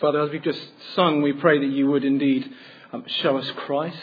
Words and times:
Father, 0.00 0.22
as 0.22 0.30
we've 0.30 0.42
just 0.42 0.66
sung, 0.94 1.20
we 1.20 1.34
pray 1.34 1.58
that 1.58 1.70
you 1.70 1.86
would 1.88 2.04
indeed 2.04 2.50
um, 2.90 3.04
show 3.06 3.36
us 3.36 3.50
Christ. 3.54 3.96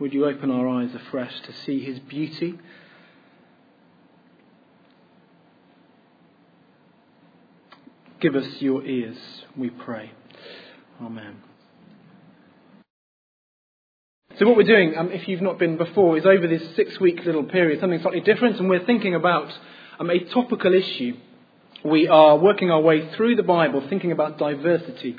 Would 0.00 0.14
you 0.14 0.24
open 0.24 0.50
our 0.50 0.66
eyes 0.66 0.94
afresh 0.94 1.40
to 1.42 1.52
see 1.52 1.84
his 1.84 1.98
beauty? 1.98 2.58
Give 8.18 8.34
us 8.34 8.46
your 8.60 8.82
ears, 8.82 9.18
we 9.54 9.68
pray. 9.68 10.12
Amen. 11.02 11.36
So, 14.38 14.46
what 14.46 14.56
we're 14.56 14.62
doing, 14.62 14.96
um, 14.96 15.12
if 15.12 15.28
you've 15.28 15.42
not 15.42 15.58
been 15.58 15.76
before, 15.76 16.16
is 16.16 16.24
over 16.24 16.48
this 16.48 16.74
six 16.76 16.98
week 16.98 17.22
little 17.26 17.44
period, 17.44 17.78
something 17.80 18.00
slightly 18.00 18.20
different, 18.20 18.58
and 18.58 18.70
we're 18.70 18.86
thinking 18.86 19.14
about 19.14 19.52
um, 20.00 20.08
a 20.08 20.18
topical 20.20 20.72
issue. 20.72 21.18
We 21.84 22.08
are 22.08 22.38
working 22.38 22.70
our 22.70 22.80
way 22.80 23.10
through 23.10 23.36
the 23.36 23.42
Bible, 23.42 23.86
thinking 23.86 24.10
about 24.10 24.38
diversity. 24.38 25.16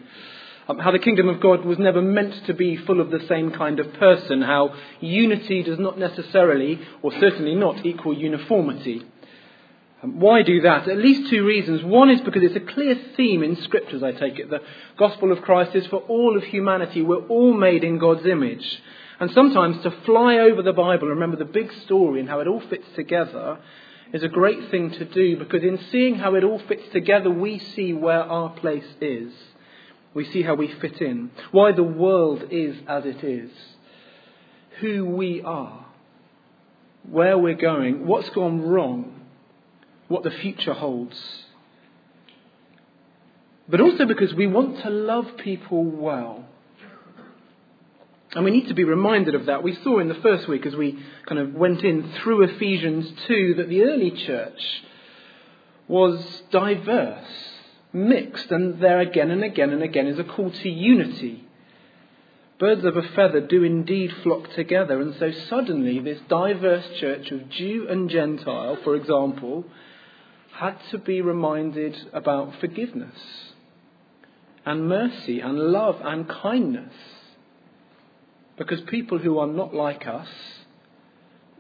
Um, 0.67 0.79
how 0.79 0.91
the 0.91 0.97
kingdom 0.97 1.29
of 1.29 1.39
God 1.39 1.63
was 1.63 1.77
never 1.77 2.01
meant 2.01 2.47
to 2.47 2.55
be 2.55 2.75
full 2.75 2.99
of 2.99 3.11
the 3.11 3.23
same 3.27 3.51
kind 3.51 3.79
of 3.79 3.93
person, 3.93 4.41
how 4.41 4.73
unity 4.99 5.61
does 5.61 5.77
not 5.77 5.99
necessarily, 5.99 6.79
or 7.03 7.11
certainly 7.19 7.53
not, 7.53 7.85
equal 7.85 8.17
uniformity. 8.17 9.05
Um, 10.01 10.19
why 10.19 10.41
do 10.41 10.61
that? 10.61 10.87
At 10.87 10.97
least 10.97 11.29
two 11.29 11.45
reasons. 11.45 11.83
One 11.83 12.09
is 12.09 12.21
because 12.21 12.41
it's 12.41 12.55
a 12.55 12.73
clear 12.73 12.95
theme 13.15 13.43
in 13.43 13.57
scriptures, 13.57 14.01
I 14.01 14.13
take 14.13 14.39
it. 14.39 14.49
The 14.49 14.63
gospel 14.97 15.31
of 15.31 15.43
Christ 15.43 15.75
is 15.75 15.85
for 15.85 15.97
all 15.97 16.35
of 16.35 16.43
humanity. 16.45 17.03
We're 17.03 17.27
all 17.27 17.53
made 17.53 17.83
in 17.83 17.99
God's 17.99 18.25
image. 18.25 18.81
And 19.19 19.29
sometimes 19.29 19.83
to 19.83 19.91
fly 20.03 20.39
over 20.39 20.63
the 20.63 20.73
Bible 20.73 21.03
and 21.03 21.11
remember 21.11 21.37
the 21.37 21.45
big 21.45 21.71
story 21.83 22.21
and 22.21 22.27
how 22.27 22.39
it 22.39 22.47
all 22.47 22.61
fits 22.61 22.87
together 22.95 23.59
is 24.15 24.23
a 24.23 24.29
great 24.29 24.71
thing 24.71 24.91
to 24.91 25.03
do 25.03 25.35
because 25.35 25.61
in 25.61 25.77
seeing 25.91 26.15
how 26.15 26.35
it 26.35 26.43
all 26.45 26.59
fits 26.69 26.83
together, 26.93 27.29
we 27.29 27.59
see 27.59 27.91
where 27.91 28.21
our 28.21 28.49
place 28.49 28.87
is. 29.01 29.33
We 30.13 30.23
see 30.31 30.41
how 30.41 30.55
we 30.55 30.69
fit 30.79 31.01
in, 31.01 31.31
why 31.51 31.73
the 31.73 31.83
world 31.83 32.45
is 32.49 32.77
as 32.87 33.03
it 33.03 33.21
is, 33.25 33.51
who 34.79 35.05
we 35.05 35.41
are, 35.41 35.85
where 37.03 37.37
we're 37.37 37.55
going, 37.55 38.07
what's 38.07 38.29
gone 38.29 38.61
wrong, 38.61 39.19
what 40.07 40.23
the 40.23 40.31
future 40.31 40.73
holds. 40.73 41.21
But 43.67 43.81
also 43.81 44.05
because 44.05 44.33
we 44.33 44.47
want 44.47 44.81
to 44.83 44.89
love 44.89 45.35
people 45.43 45.83
well. 45.83 46.45
And 48.35 48.43
we 48.43 48.51
need 48.51 48.67
to 48.67 48.73
be 48.73 48.83
reminded 48.83 49.33
of 49.33 49.45
that. 49.45 49.63
We 49.63 49.75
saw 49.75 49.99
in 49.99 50.09
the 50.09 50.15
first 50.15 50.49
week 50.49 50.65
as 50.65 50.75
we 50.75 50.99
kind 51.25 51.39
of 51.39 51.53
went 51.53 51.83
in 51.83 52.11
through 52.17 52.43
Ephesians 52.43 53.09
2 53.27 53.55
that 53.55 53.69
the 53.69 53.83
early 53.83 54.11
church 54.11 54.61
was 55.87 56.43
diverse, 56.51 57.53
mixed, 57.93 58.51
and 58.51 58.81
there 58.81 58.99
again 58.99 59.31
and 59.31 59.41
again 59.41 59.69
and 59.69 59.81
again 59.81 60.07
is 60.07 60.19
a 60.19 60.25
call 60.25 60.51
to 60.51 60.69
unity. 60.69 61.47
Birds 62.59 62.83
of 62.83 62.97
a 62.97 63.03
feather 63.03 63.39
do 63.39 63.63
indeed 63.63 64.13
flock 64.21 64.51
together, 64.53 64.99
and 64.99 65.15
so 65.15 65.31
suddenly 65.31 65.99
this 65.99 66.19
diverse 66.27 66.85
church 66.99 67.31
of 67.31 67.49
Jew 67.49 67.87
and 67.89 68.09
Gentile, 68.09 68.77
for 68.83 68.97
example, 68.97 69.63
had 70.51 70.75
to 70.91 70.97
be 70.97 71.21
reminded 71.21 71.97
about 72.11 72.59
forgiveness 72.59 73.53
and 74.65 74.89
mercy 74.89 75.39
and 75.39 75.57
love 75.57 76.01
and 76.03 76.27
kindness 76.27 76.93
because 78.57 78.81
people 78.87 79.17
who 79.17 79.39
are 79.39 79.47
not 79.47 79.73
like 79.73 80.07
us, 80.07 80.27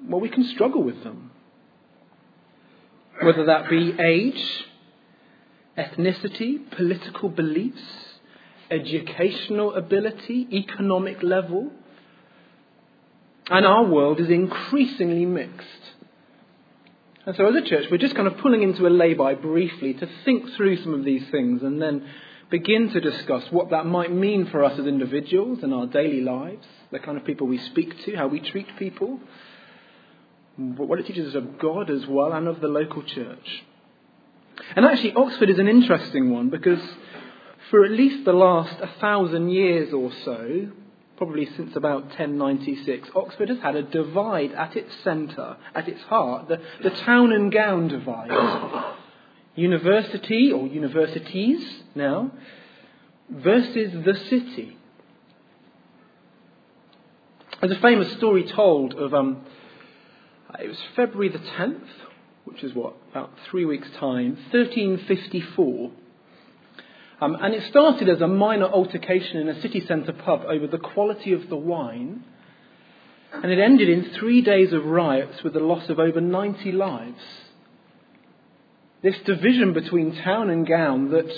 well, 0.07 0.19
we 0.19 0.29
can 0.29 0.45
struggle 0.53 0.83
with 0.83 1.03
them. 1.03 1.31
Whether 3.21 3.45
that 3.45 3.69
be 3.69 3.95
age, 3.99 4.65
ethnicity, 5.77 6.69
political 6.75 7.29
beliefs, 7.29 7.81
educational 8.69 9.75
ability, 9.75 10.47
economic 10.51 11.21
level. 11.21 11.71
And 13.47 13.65
our 13.65 13.85
world 13.85 14.19
is 14.19 14.29
increasingly 14.29 15.25
mixed. 15.25 15.67
And 17.25 17.35
so, 17.35 17.47
as 17.47 17.55
a 17.55 17.67
church, 17.67 17.85
we're 17.89 17.97
just 17.97 18.15
kind 18.15 18.27
of 18.27 18.37
pulling 18.37 18.61
into 18.63 18.87
a 18.87 18.89
lay-by 18.89 19.35
briefly 19.35 19.93
to 19.95 20.09
think 20.23 20.51
through 20.55 20.83
some 20.83 20.93
of 20.93 21.03
these 21.03 21.23
things 21.31 21.63
and 21.63 21.81
then 21.81 22.07
begin 22.49 22.91
to 22.91 23.01
discuss 23.01 23.43
what 23.51 23.71
that 23.71 23.85
might 23.85 24.11
mean 24.11 24.47
for 24.47 24.63
us 24.63 24.77
as 24.79 24.85
individuals 24.85 25.63
in 25.63 25.73
our 25.73 25.87
daily 25.87 26.21
lives, 26.21 26.65
the 26.91 26.99
kind 26.99 27.17
of 27.17 27.25
people 27.25 27.47
we 27.47 27.57
speak 27.57 28.05
to, 28.05 28.15
how 28.15 28.27
we 28.27 28.39
treat 28.39 28.77
people, 28.77 29.19
but 30.57 30.87
what 30.87 30.99
it 30.99 31.07
teaches 31.07 31.29
us 31.29 31.35
of 31.35 31.59
God 31.59 31.89
as 31.89 32.05
well 32.07 32.31
and 32.33 32.47
of 32.47 32.61
the 32.61 32.67
local 32.67 33.03
church. 33.03 33.63
And 34.75 34.85
actually, 34.85 35.13
Oxford 35.13 35.49
is 35.49 35.59
an 35.59 35.67
interesting 35.67 36.31
one 36.31 36.49
because 36.49 36.81
for 37.69 37.83
at 37.83 37.91
least 37.91 38.25
the 38.25 38.33
last 38.33 38.79
a 38.79 38.87
thousand 38.99 39.49
years 39.49 39.93
or 39.93 40.11
so, 40.23 40.69
probably 41.17 41.45
since 41.57 41.75
about 41.75 42.05
1096, 42.05 43.09
Oxford 43.15 43.49
has 43.49 43.59
had 43.59 43.75
a 43.75 43.83
divide 43.83 44.51
at 44.53 44.75
its 44.75 44.93
centre, 45.03 45.57
at 45.73 45.87
its 45.87 46.01
heart, 46.03 46.47
the, 46.47 46.61
the 46.83 46.89
town 46.89 47.31
and 47.31 47.51
gown 47.51 47.87
divide. 47.87 48.29
University 49.55 50.51
or 50.51 50.67
universities 50.67 51.83
now 51.95 52.31
versus 53.29 53.93
the 54.05 54.13
city. 54.29 54.77
There's 57.61 57.77
a 57.77 57.81
famous 57.81 58.11
story 58.13 58.43
told 58.43 58.93
of, 58.93 59.13
um, 59.13 59.45
it 60.59 60.67
was 60.67 60.77
February 60.95 61.29
the 61.29 61.39
10th, 61.39 61.87
which 62.43 62.63
is 62.63 62.73
what, 62.73 62.95
about 63.11 63.31
three 63.49 63.65
weeks' 63.65 63.89
time, 63.99 64.37
1354. 64.51 65.91
Um, 67.21 67.37
and 67.41 67.53
it 67.53 67.63
started 67.69 68.09
as 68.09 68.21
a 68.21 68.27
minor 68.27 68.65
altercation 68.65 69.37
in 69.37 69.47
a 69.47 69.61
city 69.61 69.85
centre 69.87 70.13
pub 70.13 70.43
over 70.47 70.67
the 70.67 70.77
quality 70.77 71.31
of 71.31 71.47
the 71.49 71.55
wine. 71.55 72.23
And 73.31 73.51
it 73.51 73.59
ended 73.59 73.89
in 73.89 74.11
three 74.11 74.41
days 74.41 74.73
of 74.73 74.85
riots 74.85 75.41
with 75.43 75.53
the 75.53 75.59
loss 75.59 75.89
of 75.89 75.97
over 75.97 76.19
90 76.19 76.71
lives. 76.73 77.21
This 79.05 79.19
division 79.19 79.73
between 79.73 80.15
town 80.15 80.49
and 80.49 80.65
gown 80.65 81.11
that 81.11 81.31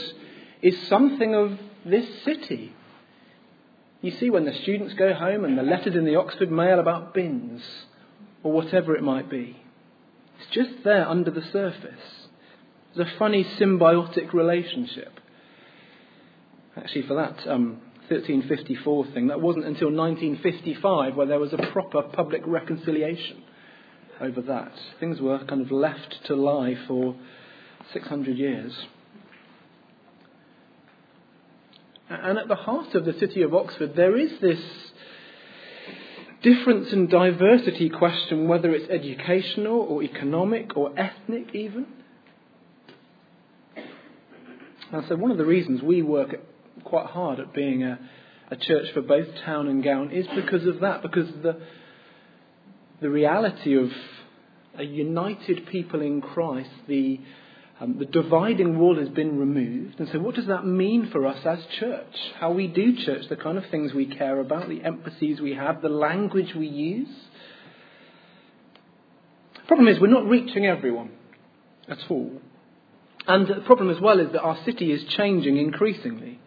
is 0.61 0.87
something 0.87 1.35
of 1.35 1.59
this 1.83 2.07
city. 2.23 2.73
You 3.99 4.11
see, 4.11 4.29
when 4.29 4.45
the 4.45 4.53
students 4.53 4.93
go 4.93 5.13
home 5.13 5.43
and 5.43 5.57
the 5.57 5.63
letters 5.63 5.93
in 5.93 6.05
the 6.05 6.15
Oxford 6.15 6.49
Mail 6.49 6.79
about 6.79 7.13
bins 7.13 7.61
or 8.41 8.53
whatever 8.53 8.95
it 8.95 9.03
might 9.03 9.29
be, 9.29 9.61
it's 10.39 10.49
just 10.51 10.85
there 10.85 11.05
under 11.09 11.29
the 11.29 11.41
surface. 11.41 12.29
There's 12.95 13.09
a 13.09 13.17
funny 13.19 13.43
symbiotic 13.43 14.31
relationship. 14.31 15.19
Actually, 16.77 17.01
for 17.01 17.15
that 17.15 17.45
um, 17.51 17.81
1354 18.07 19.07
thing, 19.07 19.27
that 19.27 19.41
wasn't 19.41 19.65
until 19.65 19.91
1955 19.91 21.17
where 21.17 21.27
there 21.27 21.37
was 21.37 21.51
a 21.51 21.57
proper 21.73 22.03
public 22.03 22.43
reconciliation 22.47 23.43
over 24.21 24.41
that. 24.43 24.71
Things 25.01 25.19
were 25.19 25.43
kind 25.43 25.59
of 25.59 25.69
left 25.69 26.23
to 26.27 26.35
lie 26.37 26.77
for 26.87 27.17
600 27.93 28.37
years. 28.37 28.73
And 32.09 32.37
at 32.37 32.47
the 32.47 32.55
heart 32.55 32.95
of 32.95 33.05
the 33.05 33.13
city 33.13 33.41
of 33.41 33.53
Oxford, 33.53 33.95
there 33.95 34.17
is 34.17 34.31
this 34.41 34.59
difference 36.41 36.91
and 36.93 37.09
diversity 37.09 37.89
question, 37.89 38.47
whether 38.47 38.71
it's 38.71 38.89
educational 38.89 39.81
or 39.81 40.03
economic 40.03 40.77
or 40.77 40.97
ethnic, 40.97 41.53
even. 41.53 41.85
And 44.91 45.03
so, 45.09 45.15
one 45.17 45.31
of 45.31 45.37
the 45.37 45.45
reasons 45.45 45.81
we 45.81 46.01
work 46.01 46.35
quite 46.85 47.07
hard 47.07 47.41
at 47.41 47.53
being 47.53 47.83
a, 47.83 47.99
a 48.49 48.55
church 48.55 48.93
for 48.93 49.01
both 49.01 49.27
town 49.43 49.67
and 49.67 49.83
gown 49.83 50.11
is 50.11 50.25
because 50.33 50.65
of 50.65 50.79
that, 50.79 51.01
because 51.01 51.27
the, 51.43 51.59
the 53.01 53.09
reality 53.09 53.75
of 53.75 53.89
a 54.77 54.83
united 54.83 55.67
people 55.67 56.01
in 56.01 56.21
Christ, 56.21 56.69
the 56.87 57.19
um, 57.79 57.97
the 57.99 58.05
dividing 58.05 58.79
wall 58.79 58.97
has 58.97 59.09
been 59.09 59.37
removed. 59.37 59.99
And 59.99 60.09
so, 60.11 60.19
what 60.19 60.35
does 60.35 60.47
that 60.47 60.65
mean 60.65 61.09
for 61.11 61.27
us 61.27 61.45
as 61.45 61.59
church? 61.79 62.15
How 62.39 62.51
we 62.51 62.67
do 62.67 62.97
church, 63.05 63.29
the 63.29 63.35
kind 63.35 63.57
of 63.57 63.65
things 63.69 63.93
we 63.93 64.07
care 64.07 64.39
about, 64.39 64.67
the 64.67 64.83
emphases 64.83 65.39
we 65.39 65.53
have, 65.53 65.81
the 65.81 65.89
language 65.89 66.55
we 66.55 66.67
use? 66.67 67.09
The 69.55 69.67
problem 69.67 69.87
is, 69.87 69.99
we're 69.99 70.07
not 70.07 70.25
reaching 70.25 70.65
everyone 70.65 71.11
at 71.87 71.99
all. 72.09 72.41
And 73.27 73.47
the 73.47 73.61
problem 73.65 73.89
as 73.91 74.01
well 74.01 74.19
is 74.19 74.31
that 74.31 74.41
our 74.41 74.57
city 74.65 74.91
is 74.91 75.03
changing 75.15 75.57
increasingly. 75.57 76.39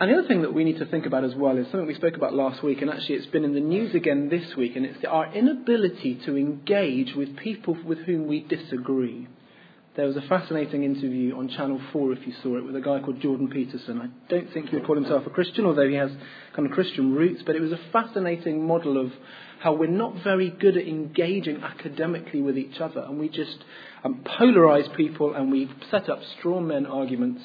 And 0.00 0.10
the 0.10 0.18
other 0.18 0.28
thing 0.28 0.42
that 0.42 0.54
we 0.54 0.62
need 0.62 0.78
to 0.78 0.86
think 0.86 1.06
about 1.06 1.24
as 1.24 1.34
well 1.34 1.56
is 1.58 1.66
something 1.66 1.86
we 1.86 1.94
spoke 1.94 2.14
about 2.14 2.32
last 2.32 2.62
week, 2.62 2.82
and 2.82 2.90
actually 2.90 3.16
it's 3.16 3.26
been 3.26 3.44
in 3.44 3.54
the 3.54 3.60
news 3.60 3.96
again 3.96 4.28
this 4.28 4.54
week, 4.56 4.76
and 4.76 4.86
it's 4.86 5.04
our 5.04 5.32
inability 5.34 6.20
to 6.24 6.36
engage 6.36 7.14
with 7.16 7.36
people 7.36 7.76
with 7.84 7.98
whom 8.00 8.28
we 8.28 8.40
disagree. 8.40 9.26
There 9.96 10.06
was 10.06 10.16
a 10.16 10.22
fascinating 10.22 10.84
interview 10.84 11.36
on 11.36 11.48
Channel 11.48 11.80
4, 11.92 12.12
if 12.12 12.24
you 12.24 12.32
saw 12.44 12.58
it, 12.58 12.64
with 12.64 12.76
a 12.76 12.80
guy 12.80 13.00
called 13.00 13.20
Jordan 13.20 13.48
Peterson. 13.48 14.00
I 14.00 14.30
don't 14.30 14.52
think 14.52 14.68
he 14.68 14.76
would 14.76 14.86
call 14.86 14.94
himself 14.94 15.26
a 15.26 15.30
Christian, 15.30 15.64
although 15.64 15.88
he 15.88 15.96
has 15.96 16.12
kind 16.54 16.68
of 16.68 16.72
Christian 16.72 17.14
roots, 17.16 17.42
but 17.44 17.56
it 17.56 17.60
was 17.60 17.72
a 17.72 17.80
fascinating 17.92 18.64
model 18.64 19.04
of 19.04 19.10
how 19.58 19.72
we're 19.72 19.90
not 19.90 20.22
very 20.22 20.50
good 20.50 20.76
at 20.76 20.86
engaging 20.86 21.64
academically 21.64 22.40
with 22.40 22.56
each 22.56 22.78
other, 22.78 23.00
and 23.00 23.18
we 23.18 23.28
just 23.28 23.58
um, 24.04 24.24
polarize 24.24 24.94
people 24.96 25.34
and 25.34 25.50
we 25.50 25.68
set 25.90 26.08
up 26.08 26.20
straw 26.38 26.60
men 26.60 26.86
arguments 26.86 27.42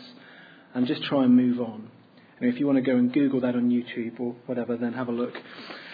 and 0.75 0.85
just 0.85 1.01
try 1.01 1.23
and 1.23 1.35
move 1.35 1.59
on. 1.59 1.89
If 2.47 2.59
you 2.59 2.65
want 2.65 2.77
to 2.77 2.81
go 2.81 2.97
and 2.97 3.11
Google 3.13 3.41
that 3.41 3.55
on 3.55 3.69
YouTube 3.69 4.19
or 4.19 4.35
whatever, 4.45 4.77
then 4.77 4.93
have 4.93 5.07
a 5.07 5.11
look. 5.11 5.33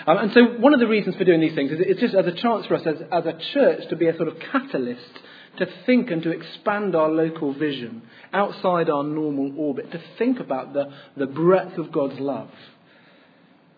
Um, 0.08 0.18
and 0.18 0.32
so, 0.34 0.44
one 0.60 0.74
of 0.74 0.80
the 0.80 0.88
reasons 0.88 1.16
for 1.16 1.24
doing 1.24 1.42
these 1.42 1.56
things 1.56 1.72
is 1.72 1.80
it's 1.82 2.00
just 2.00 2.16
as 2.16 2.26
a 2.26 2.32
chance 2.32 2.66
for 2.66 2.76
us 2.76 2.86
as, 2.86 2.96
as 3.12 3.26
a 3.26 3.38
church 3.54 3.88
to 3.90 3.96
be 3.96 4.08
a 4.08 4.16
sort 4.16 4.28
of 4.28 4.36
catalyst 4.52 5.20
to 5.58 5.68
think 5.86 6.10
and 6.10 6.24
to 6.24 6.32
expand 6.32 6.96
our 6.96 7.10
local 7.10 7.54
vision 7.54 8.02
outside 8.34 8.90
our 8.90 9.04
normal 9.04 9.54
orbit, 9.58 9.92
to 9.92 10.02
think 10.18 10.40
about 10.40 10.74
the, 10.74 10.86
the 11.18 11.26
breadth 11.26 11.78
of 11.78 11.92
God's 11.92 12.20
love, 12.20 12.50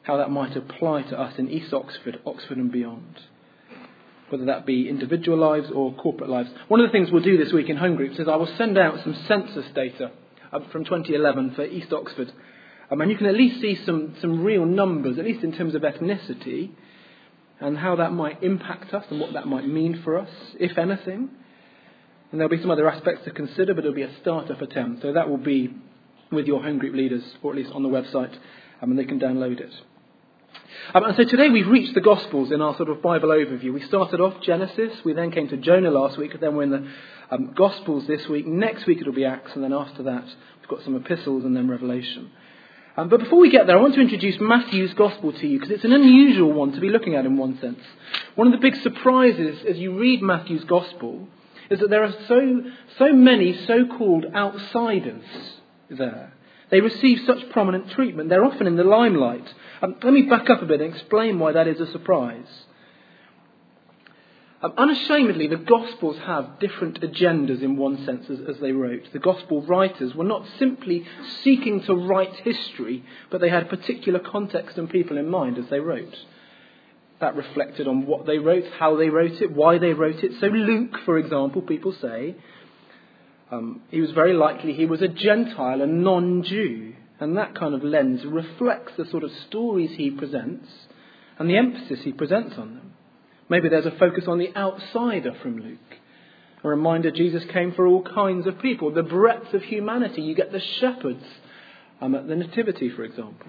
how 0.03 0.17
that 0.17 0.29
might 0.29 0.55
apply 0.55 1.03
to 1.03 1.19
us 1.19 1.33
in 1.37 1.49
East 1.49 1.73
Oxford, 1.73 2.19
Oxford 2.25 2.57
and 2.57 2.71
beyond, 2.71 3.19
whether 4.29 4.45
that 4.45 4.65
be 4.65 4.89
individual 4.89 5.37
lives 5.37 5.69
or 5.73 5.93
corporate 5.93 6.29
lives. 6.29 6.49
One 6.67 6.79
of 6.79 6.87
the 6.87 6.91
things 6.91 7.09
we'll 7.11 7.23
do 7.23 7.37
this 7.37 7.53
week 7.53 7.69
in 7.69 7.77
home 7.77 7.95
groups 7.95 8.19
is 8.19 8.27
I 8.27 8.35
will 8.35 8.53
send 8.57 8.77
out 8.77 9.03
some 9.03 9.15
census 9.27 9.65
data 9.73 10.11
from 10.71 10.83
2011 10.83 11.55
for 11.55 11.65
East 11.65 11.93
Oxford. 11.93 12.31
Um, 12.91 12.99
and 12.99 13.09
you 13.09 13.17
can 13.17 13.27
at 13.27 13.35
least 13.35 13.61
see 13.61 13.79
some, 13.85 14.15
some 14.19 14.43
real 14.43 14.65
numbers, 14.65 15.17
at 15.17 15.25
least 15.25 15.43
in 15.43 15.53
terms 15.53 15.75
of 15.75 15.83
ethnicity, 15.83 16.71
and 17.59 17.77
how 17.77 17.95
that 17.95 18.11
might 18.11 18.43
impact 18.43 18.93
us 18.93 19.05
and 19.09 19.19
what 19.19 19.33
that 19.33 19.47
might 19.47 19.67
mean 19.67 20.01
for 20.03 20.17
us, 20.17 20.29
if 20.59 20.77
anything. 20.77 21.29
And 22.31 22.39
there'll 22.39 22.49
be 22.49 22.61
some 22.61 22.71
other 22.71 22.89
aspects 22.89 23.23
to 23.25 23.31
consider, 23.31 23.73
but 23.73 23.85
it'll 23.85 23.95
be 23.95 24.01
a 24.01 24.19
startup 24.21 24.61
attempt. 24.61 25.03
So 25.03 25.13
that 25.13 25.29
will 25.29 25.37
be 25.37 25.73
with 26.31 26.47
your 26.47 26.61
home 26.61 26.79
group 26.79 26.95
leaders, 26.95 27.23
or 27.41 27.51
at 27.51 27.57
least 27.57 27.71
on 27.71 27.83
the 27.83 27.89
website, 27.89 28.33
um, 28.81 28.91
and 28.91 28.99
they 28.99 29.05
can 29.05 29.19
download 29.19 29.59
it. 29.59 29.73
Um, 30.93 31.03
and 31.05 31.15
so 31.15 31.23
today 31.23 31.49
we've 31.49 31.67
reached 31.67 31.93
the 31.93 32.01
Gospels 32.01 32.51
in 32.51 32.61
our 32.61 32.75
sort 32.75 32.89
of 32.89 33.01
Bible 33.01 33.29
overview. 33.29 33.73
We 33.73 33.81
started 33.83 34.19
off 34.19 34.41
Genesis, 34.41 35.03
we 35.05 35.13
then 35.13 35.31
came 35.31 35.47
to 35.49 35.57
Jonah 35.57 35.91
last 35.91 36.17
week, 36.17 36.37
then 36.39 36.55
we're 36.55 36.63
in 36.63 36.69
the 36.71 36.87
um, 37.29 37.53
Gospels 37.55 38.07
this 38.07 38.27
week. 38.27 38.47
Next 38.47 38.85
week 38.85 38.99
it'll 38.99 39.13
be 39.13 39.25
Acts, 39.25 39.51
and 39.53 39.63
then 39.63 39.73
after 39.73 40.03
that 40.03 40.25
we've 40.25 40.69
got 40.69 40.83
some 40.83 40.95
epistles 40.95 41.45
and 41.45 41.55
then 41.55 41.69
Revelation. 41.69 42.31
Um, 43.01 43.09
but 43.09 43.19
before 43.19 43.39
we 43.39 43.49
get 43.49 43.65
there, 43.65 43.79
I 43.79 43.81
want 43.81 43.95
to 43.95 44.01
introduce 44.01 44.35
Matthew's 44.39 44.93
Gospel 44.93 45.33
to 45.33 45.47
you 45.47 45.57
because 45.59 45.73
it's 45.73 45.83
an 45.83 45.91
unusual 45.91 46.53
one 46.53 46.73
to 46.73 46.79
be 46.79 46.89
looking 46.89 47.15
at 47.15 47.25
in 47.25 47.35
one 47.35 47.59
sense. 47.59 47.79
One 48.35 48.45
of 48.45 48.53
the 48.53 48.59
big 48.59 48.75
surprises 48.75 49.65
as 49.67 49.77
you 49.77 49.97
read 49.97 50.21
Matthew's 50.21 50.65
Gospel 50.65 51.27
is 51.71 51.79
that 51.79 51.89
there 51.89 52.03
are 52.03 52.13
so, 52.27 52.61
so 52.99 53.11
many 53.11 53.57
so 53.65 53.87
called 53.97 54.25
outsiders 54.35 55.23
there. 55.89 56.31
They 56.69 56.79
receive 56.79 57.21
such 57.25 57.49
prominent 57.49 57.89
treatment. 57.89 58.29
They're 58.29 58.45
often 58.45 58.67
in 58.67 58.75
the 58.75 58.83
limelight. 58.83 59.51
Um, 59.81 59.95
let 60.03 60.13
me 60.13 60.21
back 60.29 60.51
up 60.51 60.61
a 60.61 60.67
bit 60.67 60.79
and 60.79 60.93
explain 60.93 61.39
why 61.39 61.53
that 61.53 61.67
is 61.67 61.79
a 61.79 61.91
surprise. 61.91 62.45
Um, 64.63 64.73
unashamedly, 64.77 65.47
the 65.47 65.55
Gospels 65.57 66.17
have 66.25 66.59
different 66.59 67.01
agendas 67.01 67.63
in 67.63 67.77
one 67.77 68.05
sense 68.05 68.29
as, 68.29 68.39
as, 68.47 68.61
they 68.61 68.71
wrote. 68.71 69.11
The 69.11 69.19
Gospel 69.19 69.63
writers 69.63 70.13
were 70.13 70.23
not 70.23 70.45
simply 70.59 71.03
seeking 71.43 71.81
to 71.83 71.95
write 71.95 72.35
history, 72.35 73.03
but 73.31 73.41
they 73.41 73.49
had 73.49 73.69
particular 73.69 74.19
context 74.19 74.77
and 74.77 74.87
people 74.87 75.17
in 75.17 75.27
mind 75.29 75.57
as 75.57 75.65
they 75.71 75.79
wrote. 75.79 76.15
That 77.19 77.35
reflected 77.35 77.87
on 77.87 78.05
what 78.05 78.27
they 78.27 78.37
wrote, 78.37 78.65
how 78.77 78.97
they 78.97 79.09
wrote 79.09 79.41
it, 79.41 79.51
why 79.51 79.79
they 79.79 79.93
wrote 79.93 80.23
it. 80.23 80.33
So, 80.39 80.47
Luke, 80.47 80.95
for 81.05 81.17
example, 81.17 81.63
people 81.63 81.95
say, 81.99 82.35
um, 83.51 83.81
he 83.89 83.99
was 83.99 84.11
very 84.11 84.33
likely 84.33 84.73
he 84.73 84.85
was 84.85 85.01
a 85.01 85.07
Gentile, 85.07 85.81
a 85.81 85.87
non 85.87 86.43
Jew. 86.43 86.93
And 87.19 87.37
that 87.37 87.53
kind 87.53 87.75
of 87.75 87.83
lens 87.83 88.25
reflects 88.25 88.93
the 88.97 89.05
sort 89.05 89.23
of 89.23 89.31
stories 89.47 89.91
he 89.95 90.09
presents 90.09 90.67
and 91.37 91.49
the 91.49 91.57
emphasis 91.57 91.99
he 92.03 92.11
presents 92.11 92.57
on 92.57 92.75
them. 92.75 92.90
Maybe 93.51 93.67
there's 93.67 93.85
a 93.85 93.91
focus 93.91 94.29
on 94.29 94.37
the 94.37 94.55
outsider 94.55 95.33
from 95.41 95.57
Luke. 95.57 95.97
A 96.63 96.69
reminder 96.69 97.11
Jesus 97.11 97.43
came 97.51 97.73
for 97.73 97.85
all 97.85 98.01
kinds 98.01 98.47
of 98.47 98.59
people, 98.59 98.91
the 98.91 99.03
breadth 99.03 99.53
of 99.53 99.61
humanity. 99.63 100.21
You 100.21 100.35
get 100.35 100.53
the 100.53 100.61
shepherds 100.61 101.25
um, 101.99 102.15
at 102.15 102.29
the 102.29 102.37
Nativity, 102.37 102.89
for 102.91 103.03
example. 103.03 103.47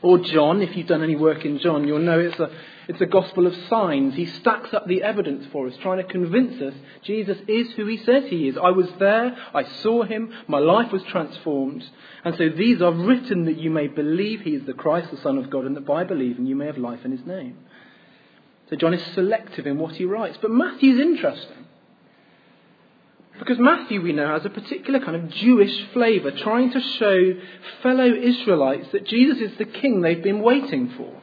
Or 0.00 0.18
John, 0.18 0.62
if 0.62 0.76
you've 0.76 0.86
done 0.86 1.02
any 1.02 1.16
work 1.16 1.44
in 1.44 1.58
John, 1.58 1.88
you'll 1.88 1.98
know 1.98 2.20
it's 2.20 2.38
a, 2.38 2.50
it's 2.86 3.00
a 3.00 3.06
gospel 3.06 3.48
of 3.48 3.56
signs. 3.68 4.14
He 4.14 4.26
stacks 4.26 4.72
up 4.72 4.86
the 4.86 5.02
evidence 5.02 5.44
for 5.50 5.66
us, 5.66 5.74
trying 5.82 5.98
to 5.98 6.04
convince 6.04 6.62
us 6.62 6.74
Jesus 7.02 7.38
is 7.48 7.72
who 7.72 7.86
he 7.86 7.96
says 7.96 8.26
he 8.28 8.46
is. 8.46 8.56
I 8.56 8.70
was 8.70 8.86
there, 9.00 9.36
I 9.52 9.64
saw 9.82 10.04
him, 10.04 10.32
my 10.46 10.60
life 10.60 10.92
was 10.92 11.02
transformed. 11.02 11.84
And 12.22 12.36
so 12.36 12.48
these 12.50 12.80
are 12.80 12.92
written 12.92 13.46
that 13.46 13.58
you 13.58 13.70
may 13.70 13.88
believe 13.88 14.42
he 14.42 14.54
is 14.54 14.66
the 14.66 14.72
Christ, 14.72 15.10
the 15.10 15.16
Son 15.16 15.36
of 15.36 15.50
God, 15.50 15.64
and 15.64 15.74
that 15.74 15.84
by 15.84 16.04
believing 16.04 16.46
you 16.46 16.54
may 16.54 16.66
have 16.66 16.78
life 16.78 17.04
in 17.04 17.10
his 17.10 17.26
name. 17.26 17.58
So 18.70 18.76
John 18.76 18.94
is 18.94 19.14
selective 19.14 19.66
in 19.66 19.78
what 19.78 19.94
he 19.94 20.04
writes. 20.04 20.38
But 20.40 20.50
Matthew's 20.50 21.00
interesting. 21.00 21.66
Because 23.38 23.58
Matthew, 23.58 24.00
we 24.00 24.12
know, 24.12 24.28
has 24.28 24.46
a 24.46 24.50
particular 24.50 24.98
kind 24.98 25.16
of 25.16 25.30
Jewish 25.30 25.86
flavour, 25.92 26.30
trying 26.30 26.72
to 26.72 26.80
show 26.80 27.34
fellow 27.82 28.06
Israelites 28.06 28.88
that 28.92 29.06
Jesus 29.06 29.38
is 29.38 29.58
the 29.58 29.66
king 29.66 30.00
they've 30.00 30.22
been 30.22 30.40
waiting 30.40 30.92
for. 30.96 31.20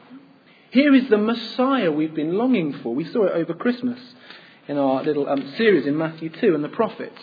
Here 0.70 0.94
is 0.94 1.08
the 1.08 1.18
Messiah 1.18 1.90
we've 1.90 2.14
been 2.14 2.38
longing 2.38 2.72
for. 2.82 2.94
We 2.94 3.04
saw 3.04 3.24
it 3.24 3.32
over 3.32 3.52
Christmas 3.54 4.00
in 4.68 4.78
our 4.78 5.02
little 5.02 5.28
um, 5.28 5.54
series 5.56 5.86
in 5.86 5.98
Matthew 5.98 6.30
2 6.30 6.54
and 6.54 6.64
the 6.64 6.68
prophets. 6.68 7.20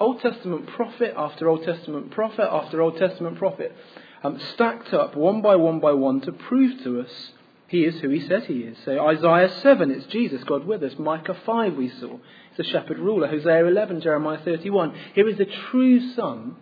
Old 0.00 0.20
Testament 0.20 0.66
prophet 0.66 1.14
after 1.16 1.48
Old 1.48 1.64
Testament 1.64 2.10
prophet 2.10 2.48
after 2.50 2.80
Old 2.80 2.96
Testament 2.96 3.38
prophet, 3.38 3.76
um, 4.24 4.40
stacked 4.54 4.92
up 4.92 5.14
one 5.14 5.42
by 5.42 5.56
one 5.56 5.78
by 5.78 5.92
one 5.92 6.20
to 6.22 6.32
prove 6.32 6.82
to 6.82 7.00
us 7.00 7.32
he 7.72 7.84
is 7.84 7.98
who 8.02 8.10
he 8.10 8.20
says 8.20 8.44
he 8.44 8.58
is. 8.58 8.76
So 8.84 9.02
Isaiah 9.08 9.50
7, 9.62 9.90
it's 9.90 10.04
Jesus, 10.04 10.44
God 10.44 10.66
with 10.66 10.82
us. 10.82 10.92
Micah 10.98 11.34
5, 11.46 11.74
we 11.74 11.88
saw. 11.88 12.18
It's 12.50 12.68
a 12.68 12.70
shepherd 12.70 12.98
ruler. 12.98 13.26
Hosea 13.26 13.64
11, 13.66 14.02
Jeremiah 14.02 14.42
31. 14.44 14.94
Here 15.14 15.26
is 15.26 15.38
the 15.38 15.46
true 15.70 16.12
son 16.12 16.56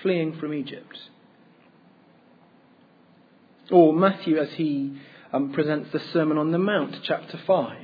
fleeing 0.00 0.38
from 0.38 0.54
Egypt. 0.54 0.96
Or 3.72 3.92
Matthew, 3.92 4.38
as 4.38 4.50
he 4.50 4.96
um, 5.32 5.52
presents 5.52 5.90
the 5.90 5.98
Sermon 6.12 6.38
on 6.38 6.52
the 6.52 6.58
Mount, 6.58 6.94
chapter 7.02 7.40
5. 7.44 7.76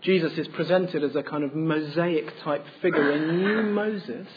Jesus 0.00 0.38
is 0.38 0.46
presented 0.46 1.02
as 1.02 1.16
a 1.16 1.24
kind 1.24 1.42
of 1.42 1.56
mosaic 1.56 2.40
type 2.44 2.64
figure, 2.80 3.10
a 3.10 3.32
new 3.32 3.64
Moses, 3.64 4.28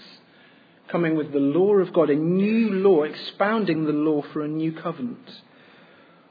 coming 0.88 1.16
with 1.16 1.32
the 1.32 1.38
law 1.38 1.76
of 1.76 1.94
God, 1.94 2.10
a 2.10 2.16
new 2.16 2.72
law, 2.72 3.04
expounding 3.04 3.86
the 3.86 3.92
law 3.92 4.24
for 4.34 4.42
a 4.42 4.48
new 4.48 4.72
covenant. 4.72 5.30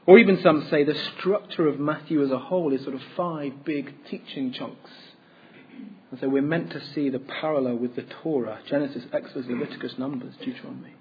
Or 0.05 0.17
even 0.17 0.41
some 0.41 0.67
say 0.69 0.83
the 0.83 0.95
structure 1.17 1.67
of 1.67 1.79
Matthew 1.79 2.23
as 2.23 2.31
a 2.31 2.39
whole 2.39 2.73
is 2.73 2.81
sort 2.83 2.95
of 2.95 3.01
five 3.15 3.63
big 3.63 3.93
teaching 4.09 4.51
chunks. 4.51 4.89
And 6.09 6.19
so 6.19 6.27
we're 6.27 6.41
meant 6.41 6.71
to 6.71 6.81
see 6.93 7.09
the 7.09 7.19
parallel 7.19 7.77
with 7.77 7.95
the 7.95 8.03
Torah 8.23 8.59
Genesis, 8.67 9.03
Exodus, 9.13 9.45
Leviticus, 9.47 9.93
Numbers, 9.97 10.33
Deuteronomy. 10.43 10.93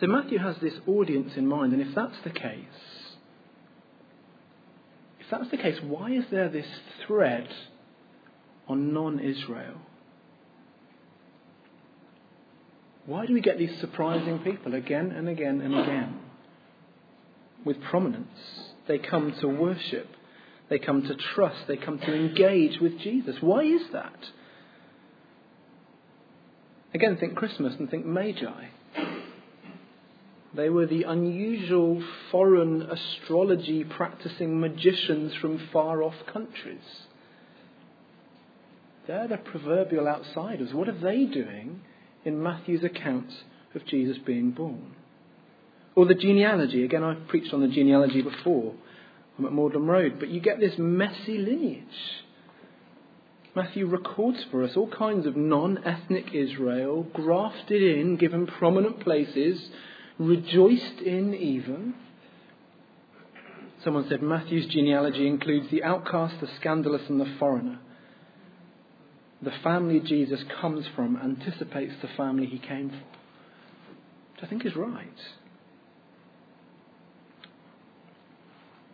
So 0.00 0.06
Matthew 0.06 0.38
has 0.38 0.56
this 0.60 0.74
audience 0.88 1.34
in 1.36 1.46
mind, 1.46 1.72
and 1.72 1.80
if 1.80 1.94
that's 1.94 2.16
the 2.24 2.30
case, 2.30 2.64
if 5.20 5.26
that's 5.30 5.50
the 5.50 5.56
case, 5.56 5.78
why 5.80 6.10
is 6.10 6.24
there 6.30 6.48
this 6.48 6.66
thread 7.06 7.48
on 8.66 8.92
non 8.92 9.20
Israel? 9.20 9.76
Why 13.06 13.26
do 13.26 13.34
we 13.34 13.40
get 13.40 13.58
these 13.58 13.78
surprising 13.80 14.40
people 14.40 14.74
again 14.74 15.12
and 15.12 15.28
again 15.28 15.60
and 15.60 15.78
again? 15.78 16.18
With 17.64 17.80
prominence. 17.82 18.38
They 18.88 18.98
come 18.98 19.34
to 19.40 19.48
worship. 19.48 20.08
They 20.68 20.78
come 20.78 21.02
to 21.02 21.14
trust. 21.14 21.66
They 21.68 21.76
come 21.76 21.98
to 21.98 22.14
engage 22.14 22.80
with 22.80 22.98
Jesus. 22.98 23.36
Why 23.40 23.62
is 23.62 23.82
that? 23.92 24.18
Again, 26.94 27.16
think 27.18 27.36
Christmas 27.36 27.74
and 27.78 27.90
think 27.90 28.04
Magi. 28.04 28.66
They 30.54 30.68
were 30.68 30.86
the 30.86 31.04
unusual 31.04 32.02
foreign 32.30 32.82
astrology 32.82 33.84
practicing 33.84 34.60
magicians 34.60 35.34
from 35.34 35.68
far 35.72 36.02
off 36.02 36.14
countries. 36.30 37.06
They're 39.06 39.28
the 39.28 39.38
proverbial 39.38 40.06
outsiders. 40.06 40.74
What 40.74 40.88
are 40.88 40.98
they 40.98 41.24
doing 41.24 41.80
in 42.24 42.42
Matthew's 42.42 42.84
account 42.84 43.32
of 43.74 43.86
Jesus 43.86 44.18
being 44.18 44.50
born? 44.50 44.94
Or 45.94 46.06
the 46.06 46.14
genealogy. 46.14 46.84
Again, 46.84 47.04
I've 47.04 47.28
preached 47.28 47.52
on 47.52 47.60
the 47.60 47.68
genealogy 47.68 48.22
before. 48.22 48.74
I'm 49.38 49.46
at 49.46 49.52
Magdalen 49.52 49.86
Road. 49.86 50.16
But 50.18 50.28
you 50.28 50.40
get 50.40 50.60
this 50.60 50.78
messy 50.78 51.38
lineage. 51.38 51.84
Matthew 53.54 53.86
records 53.86 54.44
for 54.50 54.62
us 54.62 54.76
all 54.76 54.88
kinds 54.88 55.26
of 55.26 55.36
non 55.36 55.84
ethnic 55.84 56.34
Israel, 56.34 57.06
grafted 57.12 57.82
in, 57.82 58.16
given 58.16 58.46
prominent 58.46 59.00
places, 59.00 59.68
rejoiced 60.18 61.00
in 61.00 61.34
even. 61.34 61.94
Someone 63.84 64.08
said 64.08 64.22
Matthew's 64.22 64.66
genealogy 64.66 65.26
includes 65.26 65.68
the 65.70 65.82
outcast, 65.82 66.40
the 66.40 66.48
scandalous, 66.60 67.02
and 67.08 67.20
the 67.20 67.34
foreigner. 67.38 67.78
The 69.42 69.52
family 69.62 70.00
Jesus 70.00 70.40
comes 70.60 70.86
from 70.94 71.16
anticipates 71.16 71.94
the 72.00 72.08
family 72.16 72.46
he 72.46 72.58
came 72.58 72.90
for. 72.90 72.96
Which 74.34 74.44
I 74.44 74.46
think 74.46 74.64
is 74.64 74.76
right. 74.76 75.08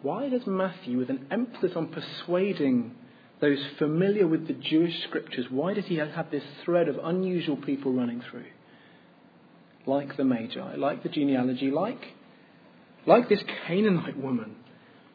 Why 0.02 0.28
does 0.28 0.46
Matthew, 0.46 0.98
with 0.98 1.10
an 1.10 1.26
emphasis 1.30 1.72
on 1.74 1.88
persuading 1.88 2.94
those 3.40 3.58
familiar 3.78 4.26
with 4.26 4.46
the 4.46 4.54
Jewish 4.54 5.02
scriptures, 5.04 5.46
why 5.50 5.74
does 5.74 5.86
he 5.86 5.96
have 5.96 6.30
this 6.30 6.44
thread 6.64 6.88
of 6.88 6.98
unusual 7.02 7.56
people 7.56 7.92
running 7.92 8.22
through? 8.30 8.46
Like 9.86 10.16
the 10.16 10.24
Magi, 10.24 10.76
like 10.76 11.02
the 11.02 11.08
genealogy, 11.08 11.70
like, 11.70 12.02
like 13.06 13.28
this 13.28 13.42
Canaanite 13.66 14.18
woman 14.18 14.56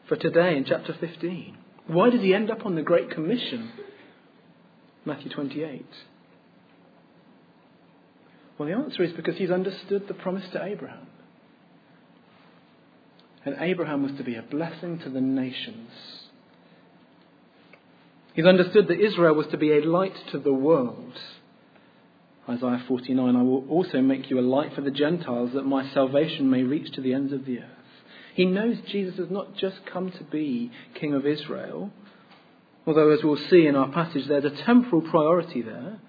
for 0.08 0.16
today 0.16 0.56
in 0.56 0.64
chapter 0.64 0.94
15. 0.98 1.56
Why 1.86 2.10
does 2.10 2.20
he 2.20 2.34
end 2.34 2.50
up 2.50 2.64
on 2.66 2.74
the 2.74 2.82
Great 2.82 3.10
Commission? 3.10 3.70
Matthew 5.04 5.30
28. 5.30 5.86
Well, 8.58 8.68
the 8.68 8.74
answer 8.74 9.02
is 9.02 9.12
because 9.12 9.36
he's 9.36 9.50
understood 9.50 10.08
the 10.08 10.14
promise 10.14 10.44
to 10.52 10.64
Abraham. 10.64 11.06
And 13.44 13.56
Abraham 13.60 14.02
was 14.02 14.12
to 14.16 14.24
be 14.24 14.36
a 14.36 14.42
blessing 14.42 14.98
to 15.00 15.10
the 15.10 15.20
nations. 15.20 15.90
He's 18.34 18.46
understood 18.46 18.88
that 18.88 19.00
Israel 19.00 19.34
was 19.34 19.46
to 19.48 19.58
be 19.58 19.72
a 19.72 19.84
light 19.84 20.14
to 20.32 20.38
the 20.38 20.52
world. 20.52 21.18
Isaiah 22.48 22.82
49 22.88 23.36
I 23.36 23.42
will 23.42 23.66
also 23.68 24.00
make 24.00 24.28
you 24.28 24.38
a 24.38 24.42
light 24.42 24.74
for 24.74 24.80
the 24.80 24.90
Gentiles, 24.90 25.50
that 25.54 25.64
my 25.64 25.88
salvation 25.92 26.50
may 26.50 26.62
reach 26.62 26.92
to 26.94 27.00
the 27.00 27.14
ends 27.14 27.32
of 27.32 27.44
the 27.44 27.60
earth. 27.60 27.70
He 28.34 28.44
knows 28.44 28.76
Jesus 28.90 29.16
has 29.18 29.30
not 29.30 29.56
just 29.56 29.76
come 29.90 30.10
to 30.10 30.24
be 30.24 30.72
King 30.98 31.14
of 31.14 31.24
Israel, 31.24 31.90
although, 32.86 33.10
as 33.10 33.20
we'll 33.22 33.36
see 33.36 33.66
in 33.66 33.76
our 33.76 33.90
passage, 33.92 34.26
there's 34.26 34.44
a 34.44 34.64
temporal 34.64 35.02
priority 35.02 35.62
there. 35.62 36.00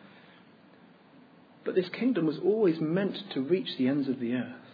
But 1.63 1.75
this 1.75 1.89
kingdom 1.89 2.25
was 2.25 2.39
always 2.44 2.80
meant 2.80 3.18
to 3.34 3.42
reach 3.42 3.77
the 3.77 3.88
ends 3.88 4.10
of 4.10 4.20
the 4.20 4.34
earth. 4.34 4.64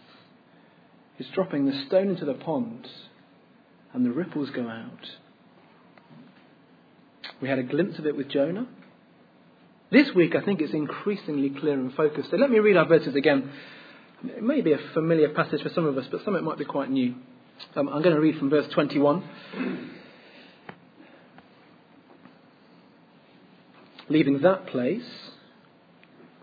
He's 1.16 1.28
dropping 1.34 1.66
the 1.66 1.84
stone 1.86 2.08
into 2.08 2.24
the 2.24 2.34
pond, 2.34 2.88
and 3.92 4.04
the 4.04 4.10
ripples 4.10 4.50
go 4.50 4.68
out. 4.68 5.08
We 7.40 7.48
had 7.48 7.58
a 7.58 7.62
glimpse 7.62 7.98
of 7.98 8.06
it 8.06 8.16
with 8.16 8.28
Jonah. 8.28 8.66
This 9.90 10.08
week, 10.14 10.34
I 10.34 10.42
think 10.42 10.60
it's 10.60 10.72
increasingly 10.72 11.50
clear 11.50 11.74
and 11.74 11.92
focused. 11.94 12.30
So 12.30 12.36
let 12.36 12.50
me 12.50 12.58
read 12.60 12.76
our 12.76 12.86
verses 12.86 13.14
again. 13.14 13.50
It 14.24 14.42
may 14.42 14.60
be 14.60 14.72
a 14.72 14.78
familiar 14.94 15.28
passage 15.28 15.62
for 15.62 15.68
some 15.70 15.84
of 15.84 15.98
us, 15.98 16.06
but 16.10 16.24
some 16.24 16.34
of 16.34 16.40
it 16.40 16.44
might 16.44 16.58
be 16.58 16.64
quite 16.64 16.90
new. 16.90 17.14
Um, 17.76 17.88
I'm 17.88 18.02
going 18.02 18.14
to 18.14 18.20
read 18.20 18.38
from 18.38 18.50
verse 18.50 18.66
21. 18.72 19.90
Leaving 24.08 24.40
that 24.40 24.66
place, 24.66 25.02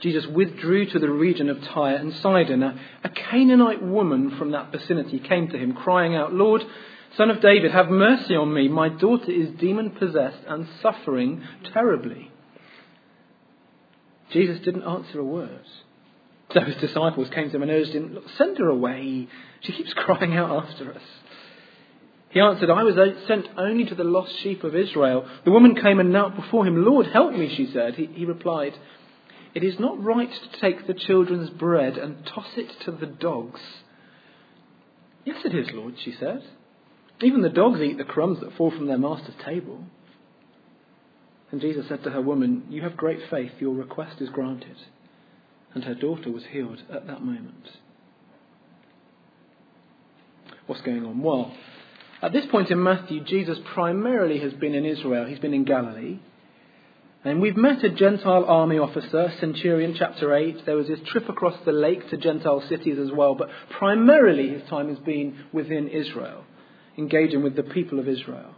Jesus 0.01 0.25
withdrew 0.27 0.85
to 0.87 0.99
the 0.99 1.09
region 1.09 1.49
of 1.49 1.61
Tyre 1.61 1.95
and 1.95 2.13
Sidon. 2.15 2.63
A, 2.63 2.79
a 3.03 3.09
Canaanite 3.09 3.83
woman 3.83 4.37
from 4.37 4.51
that 4.51 4.71
vicinity 4.71 5.19
came 5.19 5.49
to 5.49 5.57
him, 5.57 5.73
crying 5.73 6.15
out, 6.15 6.33
Lord, 6.33 6.63
Son 7.17 7.29
of 7.29 7.41
David, 7.41 7.71
have 7.71 7.89
mercy 7.89 8.35
on 8.35 8.53
me. 8.53 8.67
My 8.67 8.89
daughter 8.89 9.31
is 9.31 9.49
demon 9.59 9.91
possessed 9.91 10.39
and 10.47 10.67
suffering 10.81 11.43
terribly. 11.73 12.31
Jesus 14.31 14.59
didn't 14.59 14.83
answer 14.83 15.19
a 15.19 15.25
word. 15.25 15.65
So 16.53 16.61
his 16.61 16.75
disciples 16.77 17.29
came 17.29 17.49
to 17.49 17.55
him 17.55 17.63
and 17.63 17.71
urged 17.71 17.91
him, 17.91 18.19
Send 18.37 18.57
her 18.57 18.69
away. 18.69 19.27
She 19.61 19.73
keeps 19.73 19.93
crying 19.95 20.35
out 20.35 20.65
after 20.65 20.93
us. 20.93 21.01
He 22.29 22.39
answered, 22.39 22.69
I 22.69 22.83
was 22.83 22.95
sent 23.27 23.47
only 23.57 23.85
to 23.85 23.95
the 23.95 24.03
lost 24.03 24.37
sheep 24.39 24.63
of 24.63 24.75
Israel. 24.75 25.27
The 25.45 25.51
woman 25.51 25.75
came 25.75 25.99
and 25.99 26.11
knelt 26.11 26.35
before 26.35 26.65
him. 26.65 26.85
Lord, 26.85 27.07
help 27.07 27.33
me, 27.33 27.53
she 27.55 27.71
said. 27.71 27.95
He, 27.95 28.05
he 28.05 28.25
replied, 28.25 28.77
It 29.59 29.65
is 29.65 29.77
not 29.77 30.01
right 30.01 30.31
to 30.31 30.61
take 30.61 30.87
the 30.87 30.93
children's 30.93 31.49
bread 31.49 31.97
and 31.97 32.25
toss 32.25 32.47
it 32.55 32.71
to 32.85 32.91
the 32.91 33.07
dogs. 33.07 33.59
Yes, 35.25 35.41
it 35.43 35.53
is, 35.53 35.67
Lord, 35.73 35.95
she 36.01 36.15
said. 36.17 36.45
Even 37.21 37.41
the 37.41 37.49
dogs 37.49 37.81
eat 37.81 37.97
the 37.97 38.05
crumbs 38.05 38.39
that 38.39 38.55
fall 38.55 38.71
from 38.71 38.87
their 38.87 38.97
master's 38.97 39.35
table. 39.43 39.83
And 41.51 41.59
Jesus 41.59 41.89
said 41.89 42.05
to 42.05 42.09
her, 42.11 42.21
Woman, 42.21 42.67
you 42.69 42.83
have 42.83 42.95
great 42.95 43.19
faith. 43.29 43.51
Your 43.59 43.73
request 43.73 44.21
is 44.21 44.29
granted. 44.29 44.77
And 45.73 45.83
her 45.83 45.93
daughter 45.93 46.31
was 46.31 46.43
healed 46.49 46.81
at 46.89 47.07
that 47.07 47.21
moment. 47.21 47.67
What's 50.67 50.83
going 50.83 51.05
on? 51.05 51.21
Well, 51.21 51.53
at 52.21 52.31
this 52.31 52.45
point 52.49 52.71
in 52.71 52.81
Matthew, 52.81 53.25
Jesus 53.25 53.57
primarily 53.73 54.39
has 54.39 54.53
been 54.53 54.73
in 54.73 54.85
Israel. 54.85 55.25
He's 55.25 55.39
been 55.39 55.53
in 55.53 55.65
Galilee. 55.65 56.19
And 57.23 57.41
we've 57.41 57.57
met 57.57 57.83
a 57.83 57.89
Gentile 57.89 58.45
army 58.45 58.77
officer, 58.77 59.33
Centurion, 59.41 59.93
chapter 59.93 60.33
8. 60.33 60.65
There 60.65 60.77
was 60.77 60.87
his 60.87 61.01
trip 61.01 61.27
across 61.27 61.57
the 61.65 61.73
lake 61.73 62.09
to 62.09 62.17
Gentile 62.17 62.61
cities 62.69 62.97
as 62.97 63.11
well. 63.11 63.35
But 63.35 63.49
primarily 63.71 64.49
his 64.49 64.69
time 64.69 64.87
has 64.87 64.99
been 64.99 65.37
within 65.51 65.89
Israel, 65.89 66.45
engaging 66.97 67.43
with 67.43 67.57
the 67.57 67.63
people 67.63 67.99
of 67.99 68.07
Israel. 68.07 68.55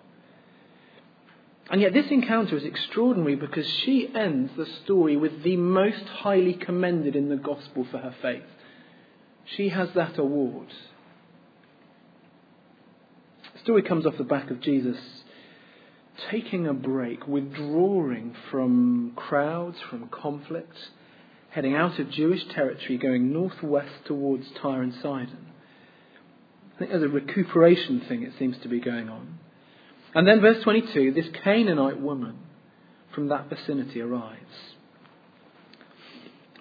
And 1.71 1.81
yet, 1.81 1.93
this 1.93 2.11
encounter 2.11 2.55
is 2.55 2.65
extraordinary 2.65 3.35
because 3.35 3.65
she 3.65 4.13
ends 4.13 4.51
the 4.55 4.67
story 4.83 5.15
with 5.15 5.41
the 5.41 5.55
most 5.55 6.03
highly 6.03 6.53
commended 6.53 7.15
in 7.15 7.29
the 7.29 7.37
gospel 7.37 7.87
for 7.89 7.97
her 7.97 8.13
faith. 8.21 8.43
She 9.45 9.69
has 9.69 9.89
that 9.95 10.19
award. 10.19 10.67
The 13.53 13.59
story 13.59 13.81
comes 13.83 14.05
off 14.05 14.17
the 14.17 14.23
back 14.23 14.51
of 14.51 14.59
Jesus 14.59 14.97
taking 16.29 16.67
a 16.67 16.73
break, 16.73 17.27
withdrawing 17.27 18.35
from 18.49 19.13
crowds, 19.15 19.77
from 19.89 20.07
conflict, 20.09 20.75
heading 21.51 21.75
out 21.75 21.99
of 21.99 22.09
Jewish 22.09 22.41
territory, 22.53 22.97
going 22.97 23.31
northwest 23.31 24.05
towards 24.05 24.45
Tyre 24.61 24.81
and 24.81 24.93
Sidon. 25.01 25.47
I 26.75 26.79
think 26.79 26.91
there's 26.91 27.03
a 27.03 27.07
recuperation 27.07 28.01
thing 28.07 28.23
it 28.23 28.33
seems 28.39 28.57
to 28.63 28.69
be 28.69 28.79
going 28.79 29.09
on. 29.09 29.39
And 30.13 30.27
then, 30.27 30.41
verse 30.41 30.63
22 30.63 31.13
this 31.13 31.27
Canaanite 31.43 31.99
woman 31.99 32.37
from 33.13 33.29
that 33.29 33.49
vicinity 33.49 34.01
arrives. 34.01 34.35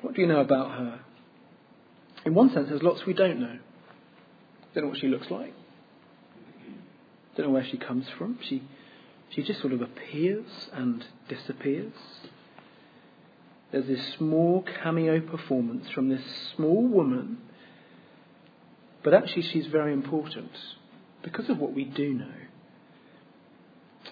What 0.03 0.15
do 0.15 0.23
you 0.23 0.27
know 0.27 0.41
about 0.41 0.79
her? 0.79 1.01
In 2.25 2.35
one 2.35 2.53
sense, 2.53 2.69
there's 2.69 2.83
lots 2.83 3.07
we 3.07 3.15
don't 3.15 3.41
know. 3.41 3.59
Don't 4.75 4.85
know 4.85 4.91
what 4.91 4.99
she 4.99 5.09
looks 5.09 5.31
like. 5.31 5.53
Don't 7.37 7.47
know 7.47 7.53
where 7.53 7.67
she 7.69 7.77
comes 7.77 8.07
from. 8.19 8.39
She, 8.49 8.63
she 9.31 9.43
just 9.43 9.61
sort 9.61 9.73
of 9.73 9.81
appears 9.81 10.47
and 10.73 11.05
disappears. 11.29 11.93
There's 13.73 13.87
this 13.87 14.15
small 14.19 14.65
cameo 14.83 15.21
performance 15.21 15.89
from 15.91 16.09
this 16.09 16.23
small 16.57 16.83
woman, 16.87 17.39
but 19.05 19.15
actually 19.15 19.43
she's 19.43 19.67
very 19.67 19.93
important 19.93 20.51
because 21.23 21.49
of 21.49 21.59
what 21.59 21.73
we 21.73 21.85
do 21.85 22.13
know. 22.15 22.33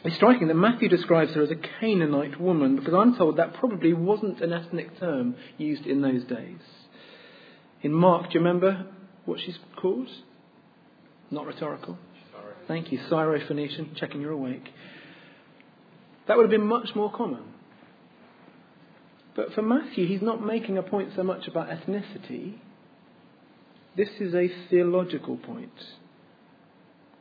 It's 0.05 0.15
striking 0.15 0.47
that 0.47 0.55
Matthew 0.55 0.89
describes 0.89 1.33
her 1.33 1.43
as 1.43 1.51
a 1.51 1.57
Canaanite 1.57 2.41
woman 2.41 2.77
because 2.77 2.95
I'm 2.95 3.17
told 3.17 3.39
that 3.39 3.55
probably 3.55 3.93
wasn't 3.93 4.41
an 4.41 4.53
ethnic 4.53 4.99
term 5.01 5.35
used 5.57 5.87
in 5.87 6.03
those 6.03 6.23
days. 6.25 6.61
In 7.83 7.93
Mark, 7.93 8.31
do 8.31 8.39
you 8.39 8.41
remember 8.41 8.87
what 9.25 9.41
she's 9.41 9.59
called? 9.77 10.09
Not 11.31 11.47
rhetorical. 11.47 11.99
Sorry. 12.33 12.55
Thank 12.69 12.93
you. 12.93 12.99
Syrophoenician, 13.11 13.97
checking 13.97 14.21
you're 14.21 14.33
awake. 14.33 14.69
That 16.29 16.37
would 16.37 16.45
have 16.45 16.51
been 16.51 16.67
much 16.67 16.95
more 16.95 17.11
common. 17.11 17.43
But 19.35 19.53
for 19.55 19.63
Matthew, 19.63 20.07
he's 20.07 20.23
not 20.23 20.45
making 20.45 20.77
a 20.77 20.83
point 20.83 21.11
so 21.17 21.23
much 21.23 21.49
about 21.49 21.69
ethnicity. 21.69 22.55
This 23.97 24.11
is 24.21 24.35
a 24.35 24.51
theological 24.69 25.39
point. 25.39 25.73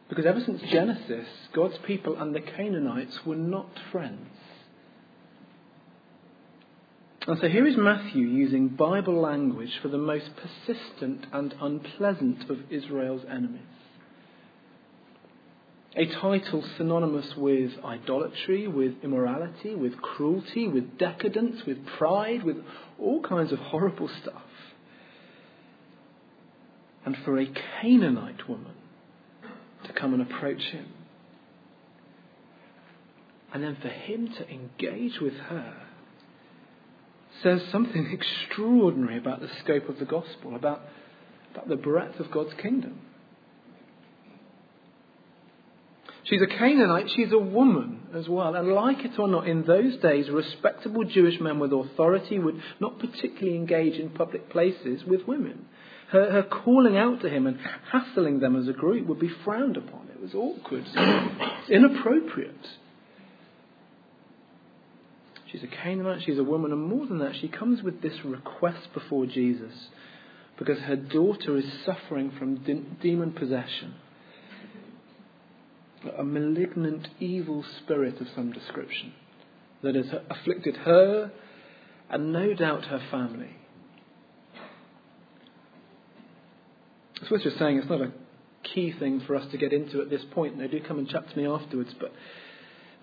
Because 0.10 0.26
ever 0.26 0.42
since 0.46 0.62
Genesis, 0.72 1.28
God's 1.54 1.78
people 1.86 2.20
and 2.20 2.36
the 2.36 2.42
Canaanites 2.42 3.20
were 3.26 3.36
not 3.36 3.70
friends. 3.92 4.28
And 7.28 7.38
so 7.40 7.50
here 7.50 7.68
is 7.68 7.76
Matthew 7.78 8.26
using 8.26 8.70
Bible 8.70 9.20
language 9.20 9.80
for 9.82 9.90
the 9.90 9.98
most 9.98 10.30
persistent 10.36 11.26
and 11.34 11.54
unpleasant 11.62 12.50
of 12.50 12.72
Israel's 12.72 13.24
enemies. 13.30 13.62
A 15.98 16.06
title 16.06 16.64
synonymous 16.78 17.36
with 17.36 17.72
idolatry, 17.84 18.68
with 18.68 18.94
immorality, 19.04 19.74
with 19.74 20.00
cruelty, 20.00 20.68
with 20.68 21.00
decadence, 21.00 21.66
with 21.66 21.84
pride, 21.98 22.44
with 22.44 22.58
all 23.00 23.24
kinds 23.24 23.52
of 23.52 23.58
horrible 23.58 24.08
stuff. 24.22 24.44
And 27.04 27.18
for 27.26 27.40
a 27.40 27.48
Canaanite 27.82 28.48
woman 28.48 28.74
to 29.86 29.94
come 29.94 30.14
and 30.14 30.22
approach 30.22 30.62
him. 30.62 30.86
And 33.52 33.64
then 33.64 33.78
for 33.82 33.88
him 33.88 34.32
to 34.38 34.48
engage 34.48 35.20
with 35.20 35.34
her 35.34 35.82
says 37.42 37.62
something 37.72 38.08
extraordinary 38.12 39.18
about 39.18 39.42
the 39.42 39.50
scope 39.64 39.90
of 39.90 39.98
the 39.98 40.06
gospel, 40.06 40.56
about, 40.56 40.82
about 41.54 41.70
the 41.70 41.76
breadth 41.76 42.20
of 42.20 42.30
God's 42.30 42.54
kingdom. 42.62 43.00
She's 46.30 46.42
a 46.42 46.48
Canaanite, 46.48 47.10
she's 47.16 47.32
a 47.32 47.38
woman 47.38 48.02
as 48.14 48.28
well. 48.28 48.54
And 48.54 48.68
like 48.74 49.06
it 49.06 49.18
or 49.18 49.30
not, 49.30 49.48
in 49.48 49.64
those 49.64 49.96
days, 49.98 50.30
respectable 50.30 51.06
Jewish 51.06 51.40
men 51.40 51.60
with 51.60 51.72
authority 51.72 52.38
would 52.38 52.62
not 52.82 53.00
particularly 53.00 53.56
engage 53.56 53.98
in 53.98 54.10
public 54.10 54.50
places 54.50 55.04
with 55.06 55.26
women. 55.26 55.66
Her, 56.10 56.32
her 56.32 56.44
calling 56.44 56.98
out 56.98 57.22
to 57.22 57.30
him 57.30 57.48
and 57.48 57.58
hassling 57.92 58.40
them 58.40 58.62
as 58.62 58.68
a 58.68 58.74
group 58.74 59.08
would 59.08 59.20
be 59.20 59.32
frowned 59.46 59.78
upon. 59.78 60.08
It 60.10 60.22
was 60.22 60.34
awkward. 60.34 60.86
Inappropriate. 61.70 62.68
She's 65.52 65.64
a 65.64 65.68
Canaanite, 65.68 66.24
she's 66.26 66.38
a 66.38 66.44
woman, 66.44 66.74
and 66.74 66.82
more 66.82 67.08
than 67.08 67.20
that, 67.20 67.36
she 67.40 67.48
comes 67.48 67.82
with 67.82 68.02
this 68.02 68.26
request 68.26 68.90
before 68.94 69.26
Jesus 69.26 69.74
because 70.60 70.80
her 70.80 70.98
daughter 70.98 71.56
is 71.56 71.66
suffering 71.86 72.34
from 72.38 72.56
de- 72.64 72.84
demon 73.02 73.32
possession. 73.32 73.94
A 76.18 76.24
malignant, 76.24 77.08
evil 77.20 77.64
spirit 77.84 78.20
of 78.22 78.28
some 78.36 78.52
description 78.52 79.14
that 79.84 79.96
has 79.96 80.08
afflicted 80.30 80.76
her 80.78 81.32
and 82.10 82.32
no 82.34 82.54
doubt 82.54 82.86
her 82.86 83.02
family. 83.12 83.56
It's 87.22 87.32
worth 87.32 87.44
just 87.44 87.58
saying 87.58 87.78
it's 87.78 87.90
not 87.90 88.02
a 88.02 88.12
key 88.64 88.94
thing 88.98 89.22
for 89.26 89.36
us 89.36 89.50
to 89.52 89.58
get 89.58 89.74
into 89.74 90.02
at 90.02 90.10
this 90.10 90.22
point. 90.32 90.58
They 90.58 90.68
do 90.68 90.82
come 90.82 91.00
and 91.00 91.10
chat 91.10 91.30
to 91.30 91.38
me 91.38 91.48
afterwards, 91.48 91.94
but 92.00 92.14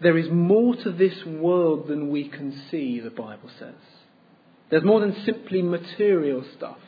there 0.01 0.17
is 0.17 0.31
more 0.31 0.75
to 0.77 0.93
this 0.93 1.25
world 1.27 1.89
than 1.89 2.11
we 2.11 2.29
can 2.29 2.63
see, 2.71 3.01
the 3.01 3.11
Bible 3.11 3.51
says. 3.59 3.75
There's 4.71 4.85
more 4.85 5.01
than 5.01 5.17
simply 5.25 5.63
material 5.63 6.45
stuff. 6.57 6.79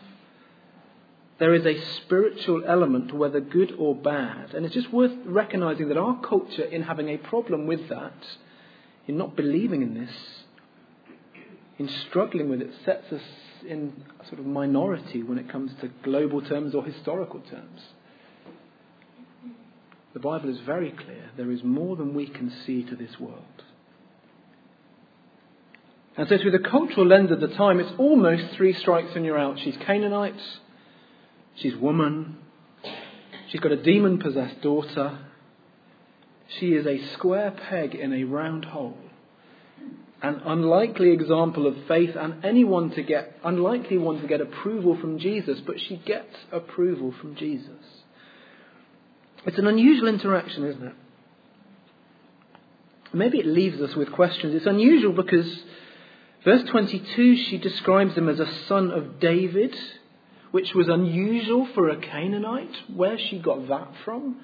There 1.38 1.54
is 1.54 1.66
a 1.66 1.78
spiritual 1.96 2.62
element, 2.66 3.12
whether 3.12 3.40
good 3.40 3.74
or 3.78 3.94
bad. 3.94 4.54
And 4.54 4.64
it's 4.64 4.74
just 4.74 4.92
worth 4.92 5.12
recognizing 5.26 5.88
that 5.88 5.98
our 5.98 6.18
culture, 6.20 6.64
in 6.64 6.82
having 6.82 7.08
a 7.08 7.18
problem 7.18 7.66
with 7.66 7.88
that, 7.90 8.14
in 9.06 9.18
not 9.18 9.36
believing 9.36 9.82
in 9.82 9.94
this, 9.94 10.10
in 11.78 11.88
struggling 12.08 12.48
with 12.48 12.62
it, 12.62 12.70
sets 12.84 13.12
us 13.12 13.20
in 13.68 14.04
a 14.18 14.26
sort 14.26 14.38
of 14.38 14.46
minority 14.46 15.22
when 15.22 15.38
it 15.38 15.50
comes 15.50 15.72
to 15.80 15.88
global 16.02 16.40
terms 16.40 16.74
or 16.74 16.84
historical 16.84 17.40
terms. 17.40 17.82
The 20.14 20.20
Bible 20.20 20.48
is 20.48 20.58
very 20.60 20.92
clear. 20.92 21.30
There 21.36 21.50
is 21.50 21.62
more 21.62 21.96
than 21.96 22.14
we 22.14 22.26
can 22.26 22.50
see 22.64 22.82
to 22.84 22.96
this 22.96 23.20
world. 23.20 23.42
And 26.16 26.26
so, 26.26 26.38
through 26.38 26.52
the 26.52 26.58
cultural 26.60 27.06
lens 27.06 27.30
of 27.30 27.40
the 27.40 27.48
time, 27.48 27.78
it's 27.78 27.92
almost 27.98 28.54
three 28.54 28.72
strikes 28.72 29.14
and 29.14 29.26
you're 29.26 29.38
out. 29.38 29.58
She's 29.58 29.76
Canaanite, 29.76 30.40
she's 31.56 31.76
woman, 31.76 32.38
she's 33.48 33.60
got 33.60 33.72
a 33.72 33.82
demon 33.82 34.18
possessed 34.18 34.60
daughter, 34.62 35.18
she 36.58 36.74
is 36.74 36.86
a 36.86 37.04
square 37.14 37.50
peg 37.50 37.94
in 37.94 38.12
a 38.12 38.24
round 38.24 38.64
hole 38.66 38.98
an 40.22 40.40
unlikely 40.46 41.10
example 41.10 41.66
of 41.66 41.76
faith 41.86 42.16
and 42.16 42.44
anyone 42.44 42.90
to 42.90 43.02
get 43.02 43.38
unlikely 43.44 43.98
one 43.98 44.20
to 44.20 44.26
get 44.26 44.40
approval 44.40 44.96
from 44.98 45.18
Jesus, 45.18 45.60
but 45.60 45.78
she 45.80 45.96
gets 45.96 46.34
approval 46.50 47.14
from 47.20 47.36
Jesus. 47.36 47.70
It's 49.44 49.58
an 49.58 49.66
unusual 49.66 50.08
interaction, 50.08 50.64
isn't 50.64 50.82
it? 50.82 50.94
Maybe 53.12 53.38
it 53.38 53.46
leaves 53.46 53.80
us 53.80 53.94
with 53.94 54.10
questions. 54.12 54.54
It's 54.54 54.66
unusual 54.66 55.12
because 55.12 55.62
verse 56.44 56.68
22 56.70 57.36
she 57.36 57.58
describes 57.58 58.16
him 58.16 58.28
as 58.28 58.40
a 58.40 58.52
son 58.66 58.90
of 58.90 59.20
David, 59.20 59.76
which 60.50 60.74
was 60.74 60.88
unusual 60.88 61.68
for 61.74 61.88
a 61.88 61.96
Canaanite. 61.96 62.74
Where 62.94 63.18
she 63.18 63.38
got 63.38 63.68
that 63.68 63.92
from? 64.04 64.42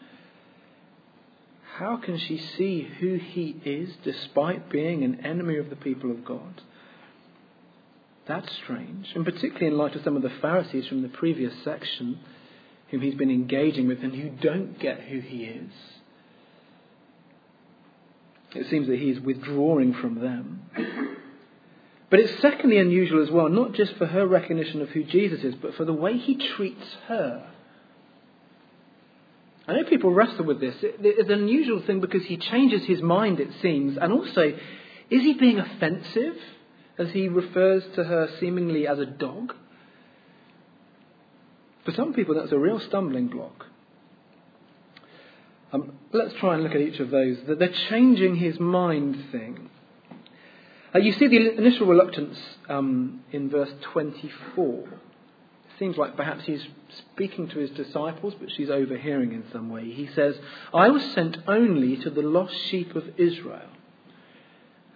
How 1.77 1.97
can 1.97 2.19
she 2.19 2.39
see 2.39 2.83
who 3.01 3.15
he 3.15 3.57
is 3.65 3.95
despite 4.05 4.71
being 4.71 5.05
an 5.05 5.25
enemy 5.25 5.57
of 5.57 5.71
the 5.71 5.77
people 5.77 6.11
of 6.11 6.25
God? 6.25 6.61
That's 8.29 8.51
strange, 8.63 9.11
and 9.15 9.25
particularly 9.25 9.67
in 9.69 9.79
light 9.79 9.97
of 9.97 10.05
some 10.05 10.17
of 10.17 10.23
the 10.23 10.33
Pharisees 10.41 10.87
from 10.87 11.03
the 11.03 11.09
previous 11.09 11.53
section 11.65 12.21
whom 12.91 13.01
he's 13.01 13.15
been 13.15 13.31
engaging 13.31 13.89
with 13.89 14.01
and 14.03 14.15
who 14.15 14.29
don't 14.29 14.79
get 14.79 15.01
who 15.01 15.21
he 15.21 15.45
is. 15.45 15.73
It 18.55 18.69
seems 18.69 18.87
that 18.89 18.99
he 18.99 19.11
is 19.11 19.19
withdrawing 19.19 19.95
from 19.95 20.21
them. 20.21 21.19
But 22.13 22.21
it's 22.21 22.43
secondly 22.43 22.77
unusual 22.77 23.23
as 23.23 23.31
well, 23.31 23.49
not 23.49 23.73
just 23.73 23.97
for 23.97 24.05
her 24.05 24.27
recognition 24.27 24.83
of 24.83 24.91
who 24.91 25.03
Jesus 25.03 25.43
is, 25.45 25.55
but 25.55 25.75
for 25.77 25.87
the 25.87 25.95
way 25.95 26.19
he 26.19 26.35
treats 26.35 26.85
her. 27.09 27.51
I 29.67 29.73
know 29.73 29.85
people 29.85 30.13
wrestle 30.13 30.45
with 30.45 30.61
this. 30.61 30.75
It's 30.83 31.31
an 31.31 31.41
unusual 31.41 31.81
thing 31.81 32.03
because 32.03 32.23
he 32.25 32.37
changes 32.37 32.85
his 32.85 33.01
mind, 33.01 33.41
it 33.41 33.49
seems. 33.63 33.97
And 33.97 34.13
also, 34.13 34.43
is 35.09 35.23
he 35.23 35.33
being 35.33 35.59
offensive 35.59 36.37
as 36.99 37.09
he 37.13 37.29
refers 37.29 37.83
to 37.95 38.05
her 38.05 38.29
seemingly 38.39 38.87
as 38.87 38.99
a 38.99 39.07
dog? 39.07 39.55
For 41.87 41.93
some 41.93 42.13
people, 42.13 42.35
that's 42.35 42.53
a 42.53 42.59
real 42.59 42.79
stumbling 42.79 43.29
block. 43.29 43.65
Um, 45.73 45.95
let's 46.13 46.35
try 46.35 46.57
and 46.57 46.63
look 46.63 46.75
at 46.75 46.83
each 46.83 47.01
of 47.01 47.09
those. 47.09 47.39
The, 47.47 47.55
the 47.55 47.71
changing 47.89 48.37
his 48.37 48.61
mind 48.61 49.17
thing. 49.33 49.71
Uh, 50.95 50.99
you 50.99 51.13
see 51.13 51.27
the 51.27 51.57
initial 51.57 51.87
reluctance 51.87 52.39
um, 52.69 53.21
in 53.33 53.49
verse 53.49 53.73
24 53.93 54.81
It 54.81 54.89
seems 55.79 55.97
like 55.97 56.17
perhaps 56.17 56.45
he's 56.45 56.67
speaking 57.13 57.49
to 57.49 57.59
his 57.59 57.71
disciples, 57.71 58.35
but 58.39 58.51
she's 58.51 58.69
overhearing 58.69 59.33
in 59.33 59.45
some 59.53 59.71
way. 59.71 59.91
He 59.91 60.09
says, 60.15 60.37
I 60.75 60.91
was 60.91 61.03
sent 61.15 61.39
only 61.49 61.97
to 61.97 62.11
the 62.11 62.21
lost 62.21 62.55
sheep 62.69 62.95
of 62.95 63.05
Israel. 63.17 63.71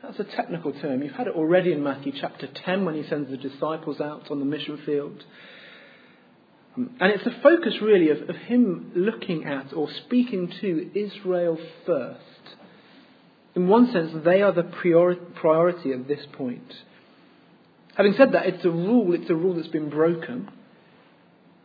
That's 0.02 0.20
a 0.20 0.24
technical 0.24 0.72
term. 0.72 1.02
You've 1.02 1.14
had 1.14 1.28
it 1.28 1.35
already 1.35 1.72
in 1.72 1.82
Matthew 1.82 2.12
chapter 2.14 2.46
10 2.46 2.85
when 2.85 2.94
he 2.94 3.02
sends 3.09 3.30
the 3.30 3.38
disciples 3.38 4.00
out 4.00 4.30
on 4.30 4.38
the 4.38 4.44
mission 4.44 4.76
field. 4.85 5.24
And 6.76 7.11
it's 7.11 7.24
the 7.24 7.35
focus 7.42 7.80
really 7.80 8.11
of, 8.11 8.28
of 8.28 8.37
him 8.37 8.92
looking 8.94 9.46
at 9.46 9.72
or 9.72 9.90
speaking 9.90 10.52
to 10.61 10.90
Israel 10.94 11.59
first. 11.87 12.20
In 13.57 13.69
one 13.69 13.90
sense, 13.90 14.12
they 14.23 14.42
are 14.42 14.53
the 14.53 14.64
priori- 14.64 15.16
priority 15.16 15.90
at 15.92 16.07
this 16.07 16.21
point. 16.35 16.75
Having 17.97 18.14
said 18.19 18.33
that, 18.33 18.45
it's 18.45 18.64
a 18.66 18.71
rule, 18.71 19.14
it's 19.14 19.31
a 19.31 19.35
rule 19.35 19.55
that's 19.55 19.69
been 19.69 19.88
broken. 19.88 20.51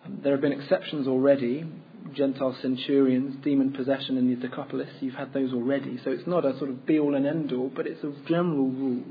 Um, 0.06 0.22
there 0.24 0.32
have 0.32 0.42
been 0.42 0.54
exceptions 0.54 1.06
already. 1.06 1.66
Gentile 2.14 2.58
centurions, 2.62 3.44
demon 3.44 3.74
possession 3.74 4.18
in 4.18 4.30
the 4.30 4.48
Decapolis, 4.48 4.90
you've 5.02 5.16
had 5.16 5.34
those 5.34 5.52
already. 5.52 6.00
So 6.04 6.12
it's 6.12 6.26
not 6.26 6.46
a 6.46 6.58
sort 6.58 6.70
of 6.70 6.86
be 6.86 6.98
all 6.98 7.14
and 7.14 7.28
end 7.28 7.52
all, 7.52 7.70
but 7.76 7.86
it's 7.86 8.04
a 8.04 8.14
general 8.28 8.70
rule. 8.70 9.04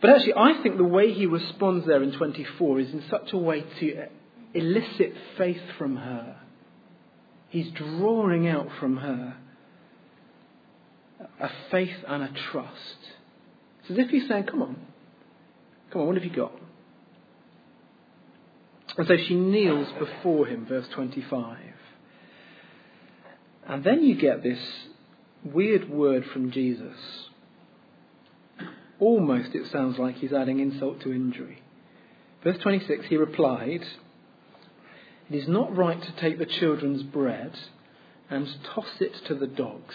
But 0.00 0.10
actually, 0.10 0.34
I 0.34 0.62
think 0.62 0.76
the 0.76 0.84
way 0.84 1.12
he 1.12 1.26
responds 1.26 1.86
there 1.86 2.02
in 2.02 2.12
24 2.12 2.80
is 2.80 2.92
in 2.92 3.04
such 3.10 3.32
a 3.32 3.36
way 3.36 3.64
to 3.80 4.06
elicit 4.54 5.14
faith 5.36 5.60
from 5.76 5.96
her. 5.96 6.36
He's 7.48 7.70
drawing 7.72 8.46
out 8.46 8.68
from 8.78 8.98
her 8.98 9.36
a 11.40 11.50
faith 11.70 11.96
and 12.06 12.22
a 12.22 12.30
trust. 12.50 12.98
It's 13.80 13.90
as 13.90 13.98
if 13.98 14.08
he's 14.08 14.28
saying, 14.28 14.44
Come 14.44 14.62
on, 14.62 14.76
come 15.92 16.02
on, 16.02 16.06
what 16.08 16.16
have 16.16 16.24
you 16.24 16.34
got? 16.34 16.52
And 18.96 19.06
so 19.06 19.16
she 19.16 19.34
kneels 19.34 19.88
before 19.98 20.46
him, 20.46 20.66
verse 20.66 20.86
25. 20.94 21.58
And 23.66 23.84
then 23.84 24.02
you 24.02 24.16
get 24.16 24.42
this 24.42 24.58
weird 25.44 25.88
word 25.88 26.24
from 26.32 26.50
Jesus. 26.50 26.96
Almost 28.98 29.54
it 29.54 29.70
sounds 29.70 29.98
like 29.98 30.16
he's 30.16 30.32
adding 30.32 30.60
insult 30.60 31.00
to 31.02 31.12
injury. 31.12 31.62
Verse 32.42 32.58
26, 32.58 33.06
he 33.06 33.16
replied, 33.16 33.84
It 35.30 35.36
is 35.36 35.48
not 35.48 35.76
right 35.76 36.02
to 36.02 36.12
take 36.20 36.38
the 36.38 36.46
children's 36.46 37.02
bread 37.02 37.52
and 38.28 38.46
toss 38.74 39.00
it 39.00 39.14
to 39.26 39.34
the 39.34 39.46
dogs. 39.46 39.94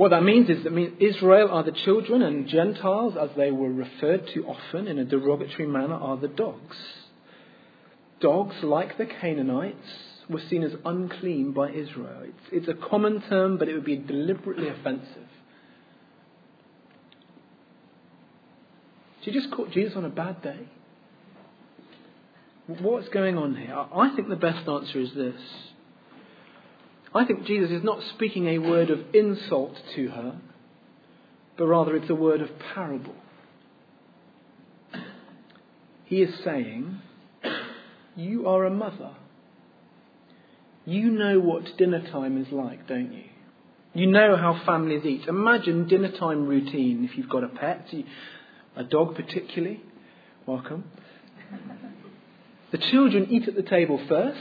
What 0.00 0.12
that 0.12 0.22
means 0.22 0.48
is 0.48 0.64
that 0.64 0.94
Israel 0.98 1.50
are 1.50 1.62
the 1.62 1.72
children 1.72 2.22
and 2.22 2.48
Gentiles, 2.48 3.18
as 3.20 3.28
they 3.36 3.50
were 3.50 3.70
referred 3.70 4.26
to 4.32 4.46
often 4.46 4.88
in 4.88 4.98
a 4.98 5.04
derogatory 5.04 5.66
manner, 5.68 5.92
are 5.92 6.16
the 6.16 6.26
dogs. 6.26 6.78
Dogs, 8.18 8.54
like 8.62 8.96
the 8.96 9.04
Canaanites, 9.04 9.76
were 10.26 10.40
seen 10.48 10.62
as 10.62 10.72
unclean 10.86 11.52
by 11.52 11.68
Israel. 11.72 12.22
It's, 12.22 12.66
it's 12.66 12.68
a 12.68 12.88
common 12.88 13.20
term, 13.28 13.58
but 13.58 13.68
it 13.68 13.74
would 13.74 13.84
be 13.84 13.98
deliberately 13.98 14.68
offensive. 14.68 15.28
She 19.22 19.32
just 19.32 19.50
caught 19.50 19.70
Jesus 19.70 19.98
on 19.98 20.06
a 20.06 20.08
bad 20.08 20.40
day. 20.40 20.60
What's 22.68 23.10
going 23.10 23.36
on 23.36 23.54
here? 23.54 23.74
I 23.76 24.16
think 24.16 24.30
the 24.30 24.36
best 24.36 24.66
answer 24.66 24.98
is 24.98 25.12
this 25.12 25.42
I 27.14 27.24
think 27.24 27.44
Jesus 27.44 27.70
is 27.70 27.82
not 27.82 28.02
speaking 28.14 28.46
a 28.46 28.58
word 28.58 28.90
of 28.90 29.00
insult 29.14 29.76
to 29.96 30.08
her, 30.08 30.40
but 31.58 31.66
rather 31.66 31.96
it's 31.96 32.10
a 32.10 32.14
word 32.14 32.40
of 32.40 32.50
parable. 32.74 33.14
He 36.04 36.22
is 36.22 36.34
saying, 36.44 37.00
You 38.16 38.46
are 38.48 38.64
a 38.64 38.70
mother. 38.70 39.10
You 40.84 41.10
know 41.10 41.40
what 41.40 41.76
dinner 41.76 42.00
time 42.10 42.40
is 42.40 42.52
like, 42.52 42.86
don't 42.86 43.12
you? 43.12 43.24
You 43.92 44.06
know 44.06 44.36
how 44.36 44.60
families 44.64 45.04
eat. 45.04 45.26
Imagine 45.26 45.88
dinner 45.88 46.12
time 46.16 46.46
routine 46.46 47.08
if 47.10 47.18
you've 47.18 47.28
got 47.28 47.42
a 47.42 47.48
pet, 47.48 47.88
a 48.76 48.84
dog 48.84 49.16
particularly. 49.16 49.82
Welcome. 50.46 50.84
The 52.70 52.78
children 52.78 53.26
eat 53.30 53.48
at 53.48 53.56
the 53.56 53.62
table 53.62 54.00
first 54.08 54.38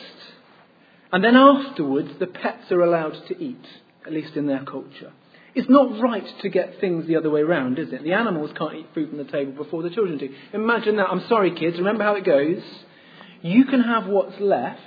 And 1.11 1.23
then 1.23 1.35
afterwards, 1.35 2.09
the 2.19 2.27
pets 2.27 2.71
are 2.71 2.81
allowed 2.81 3.15
to 3.27 3.43
eat, 3.43 3.65
at 4.05 4.13
least 4.13 4.35
in 4.35 4.47
their 4.47 4.63
culture. 4.63 5.11
It's 5.55 5.69
not 5.69 5.99
right 5.99 6.27
to 6.41 6.49
get 6.49 6.79
things 6.79 7.07
the 7.07 7.15
other 7.15 7.29
way 7.29 7.41
around, 7.41 7.79
is 7.79 7.91
it? 7.91 8.03
The 8.03 8.13
animals 8.13 8.51
can't 8.57 8.75
eat 8.75 8.87
food 8.93 9.09
from 9.09 9.17
the 9.17 9.23
table 9.23 9.51
before 9.53 9.81
the 9.81 9.89
children 9.89 10.19
do. 10.19 10.29
Imagine 10.53 10.97
that. 10.97 11.07
I'm 11.09 11.27
sorry, 11.27 11.55
kids. 11.55 11.77
Remember 11.77 12.03
how 12.03 12.15
it 12.15 12.25
goes? 12.25 12.61
You 13.41 13.65
can 13.65 13.81
have 13.81 14.05
what's 14.05 14.39
left 14.39 14.79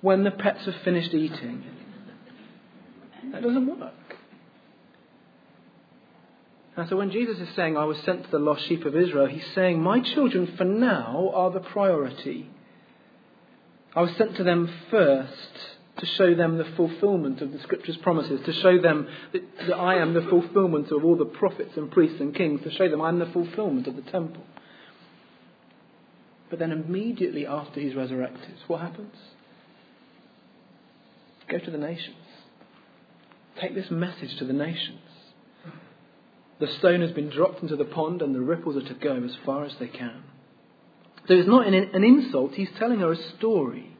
when 0.00 0.24
the 0.24 0.30
pets 0.30 0.64
have 0.64 0.76
finished 0.82 1.12
eating. 1.12 1.64
That 3.32 3.42
doesn't 3.42 3.66
work. 3.66 3.92
And 6.76 6.88
so 6.88 6.96
when 6.96 7.10
Jesus 7.10 7.38
is 7.38 7.54
saying, 7.54 7.76
I 7.76 7.84
was 7.84 7.98
sent 8.06 8.24
to 8.24 8.30
the 8.30 8.38
lost 8.38 8.66
sheep 8.66 8.86
of 8.86 8.96
Israel, 8.96 9.26
he's 9.26 9.44
saying, 9.54 9.82
My 9.82 10.00
children 10.00 10.54
for 10.56 10.64
now 10.64 11.30
are 11.34 11.50
the 11.50 11.60
priority. 11.60 12.48
I 13.94 14.02
was 14.02 14.12
sent 14.16 14.36
to 14.36 14.44
them 14.44 14.72
first 14.90 15.32
to 15.98 16.06
show 16.06 16.34
them 16.34 16.58
the 16.58 16.72
fulfillment 16.76 17.42
of 17.42 17.52
the 17.52 17.58
Scripture's 17.60 17.96
promises, 17.98 18.40
to 18.46 18.52
show 18.52 18.80
them 18.80 19.08
that, 19.32 19.42
that, 19.66 19.74
I 19.74 19.96
am 19.96 20.14
the 20.14 20.22
fulfillment 20.22 20.90
of 20.90 21.04
all 21.04 21.16
the 21.16 21.24
prophets 21.24 21.72
and 21.76 21.90
priests 21.90 22.20
and 22.20 22.34
kings, 22.34 22.62
to 22.62 22.70
show 22.70 22.88
them 22.88 23.02
I'm 23.02 23.18
the 23.18 23.26
fulfillment 23.26 23.86
of 23.86 23.96
the 23.96 24.02
temple. 24.02 24.44
But 26.48 26.58
then 26.58 26.72
immediately 26.72 27.46
after 27.46 27.80
he's 27.80 27.94
resurrected, 27.94 28.54
what 28.66 28.80
happens? 28.80 29.14
Go 31.48 31.58
to 31.58 31.70
the 31.70 31.78
nations. 31.78 32.16
Take 33.60 33.74
this 33.74 33.90
message 33.90 34.36
to 34.38 34.44
the 34.44 34.52
nations. 34.52 35.00
The 36.60 36.68
stone 36.78 37.00
has 37.00 37.12
been 37.12 37.30
dropped 37.30 37.62
into 37.62 37.76
the 37.76 37.84
pond 37.84 38.22
and 38.22 38.34
the 38.34 38.40
ripples 38.40 38.76
are 38.76 38.88
to 38.88 38.94
go 38.94 39.22
as 39.22 39.36
far 39.44 39.64
as 39.64 39.74
they 39.78 39.88
can. 39.88 40.22
So 41.30 41.36
it's 41.36 41.48
not 41.48 41.64
an 41.64 42.02
insult, 42.02 42.54
he's 42.54 42.70
telling 42.76 42.98
her 42.98 43.12
a 43.12 43.16
story. 43.36 43.96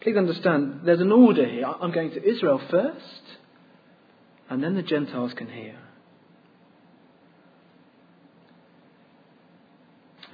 Please 0.00 0.16
understand, 0.16 0.80
there's 0.84 0.98
an 0.98 1.12
order 1.12 1.46
here. 1.46 1.66
I'm 1.66 1.92
going 1.92 2.10
to 2.10 2.28
Israel 2.28 2.60
first, 2.68 3.22
and 4.50 4.60
then 4.60 4.74
the 4.74 4.82
Gentiles 4.82 5.34
can 5.34 5.48
hear. 5.48 5.78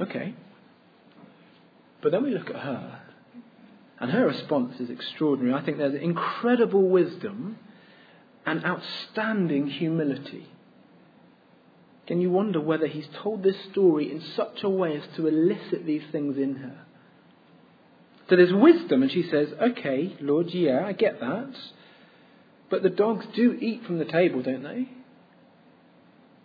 Okay. 0.00 0.34
But 2.00 2.12
then 2.12 2.22
we 2.22 2.30
look 2.30 2.48
at 2.48 2.56
her, 2.56 3.02
and 4.00 4.10
her 4.12 4.26
response 4.26 4.80
is 4.80 4.88
extraordinary. 4.88 5.52
I 5.52 5.62
think 5.62 5.76
there's 5.76 5.94
incredible 5.94 6.88
wisdom 6.88 7.58
and 8.46 8.64
outstanding 8.64 9.66
humility. 9.66 10.46
Can 12.06 12.20
you 12.20 12.30
wonder 12.30 12.60
whether 12.60 12.86
he's 12.86 13.08
told 13.22 13.42
this 13.42 13.56
story 13.72 14.10
in 14.10 14.22
such 14.36 14.62
a 14.62 14.68
way 14.68 14.96
as 14.96 15.16
to 15.16 15.26
elicit 15.26 15.86
these 15.86 16.02
things 16.12 16.36
in 16.36 16.56
her? 16.56 16.84
So 18.28 18.36
there's 18.36 18.52
wisdom, 18.52 19.02
and 19.02 19.10
she 19.10 19.28
says, 19.30 19.48
Okay, 19.60 20.16
Lord, 20.20 20.48
yeah, 20.50 20.84
I 20.84 20.92
get 20.92 21.20
that. 21.20 21.54
But 22.70 22.82
the 22.82 22.90
dogs 22.90 23.26
do 23.34 23.52
eat 23.52 23.84
from 23.84 23.98
the 23.98 24.04
table, 24.04 24.42
don't 24.42 24.62
they? 24.62 24.88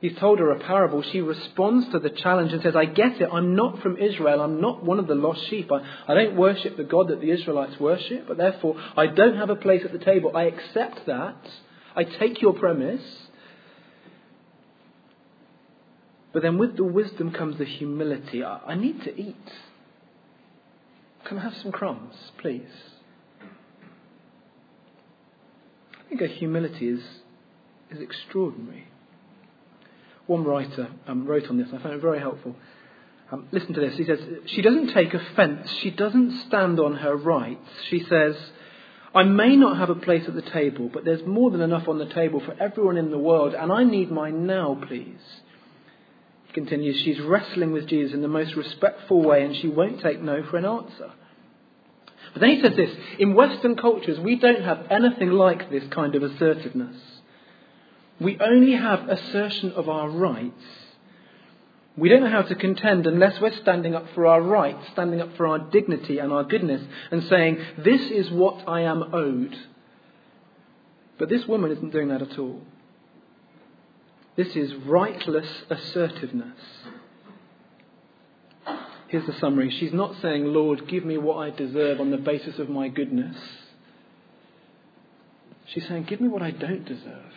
He's 0.02 0.18
told 0.18 0.40
her 0.40 0.52
a 0.52 0.60
parable. 0.60 1.04
She 1.12 1.20
responds 1.20 1.92
to 1.92 2.00
the 2.00 2.10
challenge 2.10 2.54
and 2.54 2.62
says, 2.62 2.76
I 2.76 2.86
get 2.86 3.20
it. 3.20 3.30
I'm 3.32 3.56
not 3.56 3.82
from 3.82 3.98
Israel. 3.98 4.42
I'm 4.42 4.62
not 4.62 4.84
one 4.84 4.98
of 4.98 5.08
the 5.08 5.16
lost 5.16 5.50
sheep. 5.50 5.70
I, 5.72 5.82
I 6.08 6.14
don't 6.14 6.38
worship 6.38 6.78
the 6.78 6.86
God 6.86 7.10
that 7.10 7.20
the 7.20 7.32
Israelites 7.32 7.80
worship, 7.80 8.26
but 8.28 8.38
therefore 8.38 8.82
I 8.96 9.08
don't 9.08 9.36
have 9.36 9.50
a 9.50 9.58
place 9.58 9.82
at 9.84 9.92
the 9.92 10.00
table. 10.00 10.32
I 10.36 10.44
accept 10.44 11.06
that. 11.08 11.38
I 11.96 12.06
take 12.06 12.42
your 12.42 12.54
premise. 12.54 13.02
But 16.32 16.44
then 16.44 16.58
with 16.58 16.78
the 16.78 16.84
wisdom 16.84 17.32
comes 17.32 17.58
the 17.58 17.66
humility. 17.66 18.44
I, 18.44 18.60
I 18.68 18.76
need 18.76 19.02
to 19.04 19.20
eat. 19.20 19.36
Can 21.26 21.40
I 21.40 21.42
have 21.42 21.58
some 21.58 21.72
crumbs, 21.72 22.16
please? 22.38 22.70
I 25.94 26.10
think 26.10 26.22
her 26.22 26.28
humility 26.28 26.88
is, 26.88 27.04
is 27.92 28.00
extraordinary. 28.00 28.88
One 30.28 30.44
writer 30.44 30.90
um, 31.08 31.26
wrote 31.26 31.50
on 31.50 31.58
this, 31.58 31.70
and 31.70 31.80
I 31.80 31.82
found 31.82 31.96
it 31.96 32.02
very 32.02 32.20
helpful. 32.20 32.56
Um, 33.32 33.48
listen 33.52 33.74
to 33.74 33.80
this. 33.80 33.96
He 33.96 34.06
says, 34.06 34.20
She 34.46 34.62
doesn't 34.62 34.94
take 34.94 35.14
offence. 35.14 35.72
She 35.82 35.92
doesn't 35.92 36.46
stand 36.48 36.80
on 36.80 36.96
her 36.96 37.16
rights. 37.16 37.68
She 37.90 38.04
says, 38.04 38.36
I 39.14 39.24
may 39.24 39.56
not 39.56 39.78
have 39.78 39.90
a 39.90 39.96
place 39.96 40.28
at 40.28 40.36
the 40.36 40.42
table, 40.42 40.90
but 40.92 41.04
there's 41.04 41.26
more 41.26 41.50
than 41.50 41.62
enough 41.62 41.88
on 41.88 41.98
the 41.98 42.06
table 42.06 42.40
for 42.40 42.56
everyone 42.60 42.98
in 42.98 43.10
the 43.12 43.18
world, 43.18 43.54
and 43.54 43.72
I 43.72 43.84
need 43.84 44.12
mine 44.12 44.46
now, 44.46 44.80
please. 44.88 45.20
Continues, 46.54 47.02
She's 47.04 47.20
wrestling 47.20 47.72
with 47.72 47.88
Jesus 47.88 48.14
in 48.14 48.22
the 48.22 48.28
most 48.28 48.56
respectful 48.56 49.22
way, 49.22 49.44
and 49.44 49.56
she 49.56 49.68
won't 49.68 50.02
take 50.02 50.22
no 50.22 50.44
for 50.50 50.58
an 50.58 50.66
answer. 50.66 51.12
But 52.34 52.42
then 52.42 52.50
he 52.52 52.62
says 52.62 52.76
this 52.76 52.96
In 53.20 53.36
Western 53.36 53.76
cultures, 53.76 54.20
we 54.20 54.36
don't 54.36 54.64
have 54.64 54.88
anything 54.90 55.32
like 55.32 55.70
this 55.70 55.84
kind 55.92 56.16
of 56.16 56.24
assertiveness. 56.24 56.96
We 58.20 58.38
only 58.40 58.74
have 58.74 59.08
assertion 59.08 59.72
of 59.72 59.88
our 59.88 60.10
rights. 60.10 60.64
We 61.96 62.10
don't 62.10 62.24
know 62.24 62.32
how 62.32 62.44
to 62.44 62.56
contend 62.56 63.08
unless 63.08 63.42
we're 63.42 63.56
standing 63.62 63.94
up 63.94 64.06
for 64.16 64.26
our 64.26 64.42
rights, 64.42 64.88
standing 64.94 65.22
up 65.22 65.36
for 65.36 65.48
our 65.48 65.60
dignity 65.60 66.20
and 66.20 66.32
our 66.32 66.44
goodness, 66.44 66.82
and 67.12 67.24
saying, 67.24 67.58
This 67.78 68.02
is 68.10 68.32
what 68.32 68.68
I 68.68 68.82
am 68.82 69.14
owed. 69.14 69.56
But 71.18 71.30
this 71.30 71.46
woman 71.46 71.72
isn't 71.72 71.92
doing 71.92 72.10
that 72.10 72.22
at 72.22 72.40
all. 72.40 72.62
This 74.40 74.56
is 74.56 74.74
rightless 74.74 75.64
assertiveness. 75.70 76.56
Here's 79.10 79.26
the 79.26 79.34
summary. 79.34 79.70
She's 79.70 79.92
not 79.92 80.16
saying, 80.22 80.46
Lord, 80.46 80.88
give 80.88 81.04
me 81.04 81.18
what 81.18 81.40
I 81.40 81.50
deserve 81.50 82.00
on 82.00 82.10
the 82.10 82.18
basis 82.18 82.58
of 82.58 82.70
my 82.70 82.88
goodness. 82.88 83.36
She's 85.66 85.86
saying, 85.90 86.04
Give 86.04 86.22
me 86.22 86.30
what 86.30 86.42
I 86.42 86.52
don't 86.52 86.86
deserve 86.86 87.34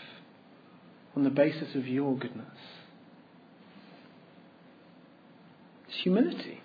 on 1.17 1.25
the 1.25 1.31
basis 1.31 1.75
of 1.75 1.88
your 1.88 2.17
goodness. 2.17 2.47
It's 5.88 5.97
humility. 6.05 6.62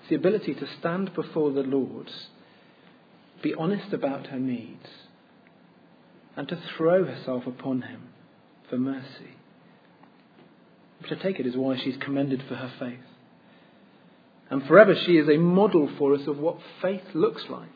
It's 0.00 0.10
the 0.10 0.16
ability 0.16 0.52
to 0.52 0.66
stand 0.80 1.14
before 1.14 1.50
the 1.50 1.62
Lord, 1.62 2.12
be 3.40 3.54
honest 3.54 3.94
about 3.94 4.26
her 4.26 4.38
needs, 4.38 4.86
and 6.36 6.48
to 6.48 6.60
throw 6.76 7.04
herself 7.04 7.46
upon 7.46 7.82
Him 7.82 8.08
for 8.68 8.78
mercy. 8.78 9.36
Which 11.00 11.12
I 11.12 11.22
take 11.22 11.38
it 11.38 11.46
is 11.46 11.56
why 11.56 11.78
she's 11.82 11.96
commended 12.00 12.42
for 12.48 12.54
her 12.54 12.72
faith. 12.78 12.98
And 14.50 14.66
forever 14.66 14.94
she 15.06 15.12
is 15.16 15.28
a 15.28 15.38
model 15.38 15.90
for 15.98 16.14
us 16.14 16.26
of 16.26 16.38
what 16.38 16.58
faith 16.80 17.02
looks 17.14 17.44
like. 17.48 17.68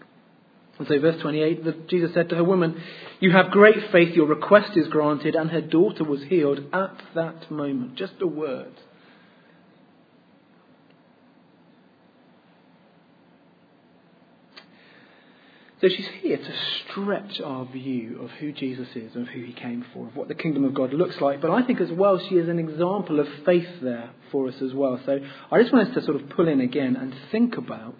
And 0.78 0.86
so, 0.86 0.98
verse 1.00 1.20
28, 1.20 1.88
Jesus 1.88 2.14
said 2.14 2.28
to 2.28 2.36
her, 2.36 2.44
Woman, 2.44 2.80
you 3.18 3.32
have 3.32 3.50
great 3.50 3.90
faith, 3.90 4.14
your 4.14 4.26
request 4.26 4.76
is 4.76 4.86
granted, 4.86 5.34
and 5.34 5.50
her 5.50 5.60
daughter 5.60 6.04
was 6.04 6.22
healed 6.22 6.60
at 6.72 6.96
that 7.16 7.50
moment. 7.50 7.96
Just 7.96 8.14
a 8.20 8.26
word. 8.26 8.72
So 15.80 15.88
she's 15.88 16.08
here 16.22 16.36
to 16.36 16.52
stretch 16.90 17.40
our 17.40 17.64
view 17.64 18.20
of 18.20 18.30
who 18.32 18.50
Jesus 18.50 18.88
is, 18.96 19.14
of 19.14 19.28
who 19.28 19.44
he 19.44 19.52
came 19.52 19.84
for, 19.92 20.08
of 20.08 20.16
what 20.16 20.26
the 20.26 20.34
kingdom 20.34 20.64
of 20.64 20.74
God 20.74 20.92
looks 20.92 21.20
like. 21.20 21.40
But 21.40 21.52
I 21.52 21.62
think 21.62 21.80
as 21.80 21.92
well 21.92 22.18
she 22.18 22.34
is 22.34 22.48
an 22.48 22.58
example 22.58 23.20
of 23.20 23.28
faith 23.46 23.68
there 23.80 24.10
for 24.32 24.48
us 24.48 24.60
as 24.60 24.74
well. 24.74 25.00
So 25.06 25.20
I 25.52 25.60
just 25.60 25.72
want 25.72 25.88
us 25.88 25.94
to 25.94 26.02
sort 26.04 26.20
of 26.20 26.30
pull 26.30 26.48
in 26.48 26.60
again 26.60 26.96
and 26.96 27.14
think 27.30 27.56
about 27.56 27.94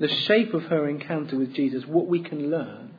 the 0.00 0.08
shape 0.08 0.54
of 0.54 0.64
her 0.64 0.88
encounter 0.88 1.38
with 1.38 1.54
Jesus, 1.54 1.86
what 1.86 2.08
we 2.08 2.20
can 2.20 2.50
learn 2.50 2.94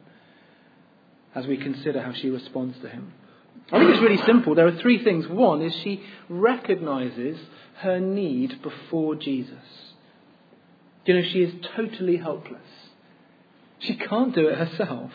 as 1.36 1.46
we 1.46 1.58
consider 1.58 2.02
how 2.02 2.14
she 2.14 2.30
responds 2.30 2.80
to 2.82 2.88
him. 2.90 3.12
I 3.72 3.80
think 3.80 3.92
it's 3.92 4.02
really 4.02 4.24
simple. 4.26 4.56
There 4.56 4.68
are 4.68 4.78
three 4.78 5.04
things. 5.04 5.28
One 5.28 5.62
is 5.62 5.74
she 5.84 6.04
recognizes 6.30 7.38
her 7.80 8.00
need 8.00 8.62
before 8.62 9.16
Jesus. 9.16 9.56
You 11.06 11.16
know, 11.16 11.28
she 11.34 11.40
is 11.40 11.54
totally 11.76 12.18
helpless. 12.18 12.62
She 13.82 13.96
can't 13.96 14.34
do 14.34 14.48
it 14.48 14.58
herself. 14.58 15.12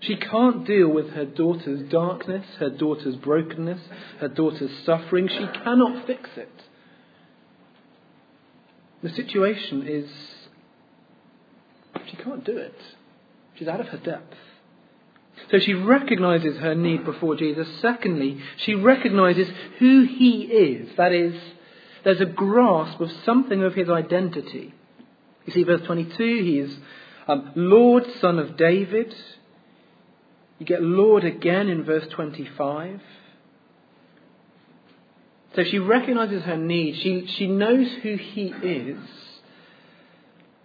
She 0.00 0.16
can't 0.16 0.66
deal 0.66 0.88
with 0.88 1.10
her 1.10 1.24
daughter's 1.24 1.88
darkness, 1.90 2.46
her 2.58 2.70
daughter's 2.70 3.16
brokenness, 3.16 3.80
her 4.20 4.28
daughter's 4.28 4.70
suffering. 4.84 5.28
She 5.28 5.46
cannot 5.64 6.06
fix 6.06 6.30
it. 6.36 6.52
The 9.02 9.10
situation 9.10 9.86
is 9.86 10.10
she 12.08 12.16
can't 12.16 12.44
do 12.44 12.56
it. 12.56 12.78
She's 13.54 13.68
out 13.68 13.80
of 13.80 13.88
her 13.88 13.98
depth. 13.98 14.34
So 15.50 15.58
she 15.58 15.74
recognizes 15.74 16.58
her 16.58 16.74
need 16.74 17.04
before 17.04 17.36
Jesus. 17.36 17.68
Secondly, 17.80 18.40
she 18.58 18.74
recognizes 18.74 19.48
who 19.78 20.04
he 20.04 20.42
is. 20.42 20.96
That 20.96 21.12
is, 21.12 21.34
there's 22.04 22.20
a 22.20 22.26
grasp 22.26 23.00
of 23.00 23.10
something 23.24 23.62
of 23.62 23.74
his 23.74 23.88
identity. 23.88 24.74
You 25.46 25.52
see, 25.52 25.62
verse 25.62 25.82
22, 25.86 26.16
he 26.16 26.58
is 26.58 26.76
um, 27.28 27.52
Lord, 27.54 28.04
son 28.20 28.38
of 28.38 28.56
David. 28.56 29.14
You 30.58 30.66
get 30.66 30.82
Lord 30.82 31.24
again 31.24 31.68
in 31.68 31.84
verse 31.84 32.06
25. 32.12 33.00
So 35.54 35.64
she 35.64 35.78
recognizes 35.78 36.42
her 36.44 36.56
need. 36.56 36.96
She, 37.02 37.26
she 37.36 37.46
knows 37.46 37.88
who 38.02 38.16
he 38.16 38.48
is. 38.62 38.98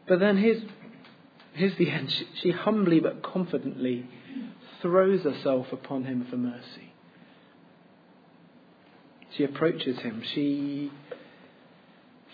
But 0.08 0.20
then 0.20 0.38
here's, 0.38 0.62
here's 1.54 1.78
the 1.78 1.90
end. 1.90 2.12
She, 2.12 2.28
she 2.42 2.52
humbly 2.52 3.00
but 3.00 3.24
confidently 3.24 4.06
throws 4.82 5.24
herself 5.24 5.68
upon 5.72 6.04
him 6.04 6.28
for 6.30 6.38
mercy. 6.38 6.94
She 9.38 9.44
approaches 9.46 9.98
him. 10.00 10.22
She 10.34 10.92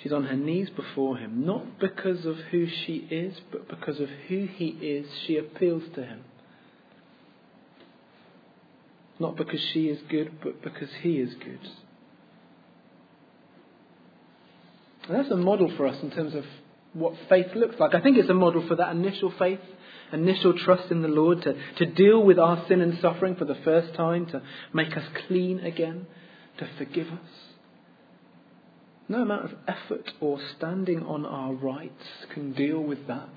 She's 0.08 0.14
on 0.14 0.24
her 0.24 0.38
knees 0.38 0.70
before 0.70 1.18
him, 1.18 1.46
not 1.46 1.80
because 1.80 2.26
of 2.26 2.38
who 2.50 2.66
she 2.66 3.06
is, 3.12 3.36
but 3.52 3.68
because 3.68 4.00
of 4.00 4.08
who 4.30 4.48
he 4.56 4.68
is, 4.68 5.06
she 5.26 5.36
appeals 5.36 5.84
to 5.96 6.02
him. 6.06 6.22
Not 9.20 9.36
because 9.36 9.60
she 9.74 9.88
is 9.88 10.00
good, 10.10 10.40
but 10.42 10.62
because 10.64 10.88
he 11.02 11.18
is 11.18 11.34
good. 11.34 11.60
And 15.10 15.20
that's 15.20 15.30
a 15.30 15.36
model 15.36 15.74
for 15.76 15.86
us 15.86 16.02
in 16.02 16.12
terms 16.12 16.34
of 16.36 16.46
what 16.94 17.14
faith 17.28 17.48
looks 17.54 17.76
like. 17.78 17.94
I 17.94 18.00
think 18.00 18.18
it's 18.18 18.30
a 18.30 18.34
model 18.34 18.66
for 18.66 18.78
that 18.78 18.96
initial 18.96 19.34
faith, 19.38 19.60
initial 20.14 20.58
trust 20.58 20.90
in 20.90 21.02
the 21.02 21.10
Lord, 21.10 21.42
to, 21.42 21.54
to 21.80 21.86
deal 21.86 22.24
with 22.24 22.40
our 22.40 22.66
sin 22.70 22.80
and 22.80 22.98
suffering 23.02 23.36
for 23.36 23.44
the 23.44 23.58
first 23.66 23.94
time, 23.96 24.28
to 24.28 24.42
make 24.74 24.96
us 24.96 25.04
clean 25.28 25.60
again, 25.60 26.08
to 26.60 26.70
forgive 26.78 27.08
us. 27.08 27.47
No 29.10 29.22
amount 29.22 29.46
of 29.46 29.52
effort 29.68 30.12
or 30.20 30.40
standing 30.58 31.04
on 31.04 31.26
our 31.26 31.54
rights 31.54 32.04
can 32.34 32.54
deal 32.54 32.82
with 32.82 33.08
that. 33.08 33.30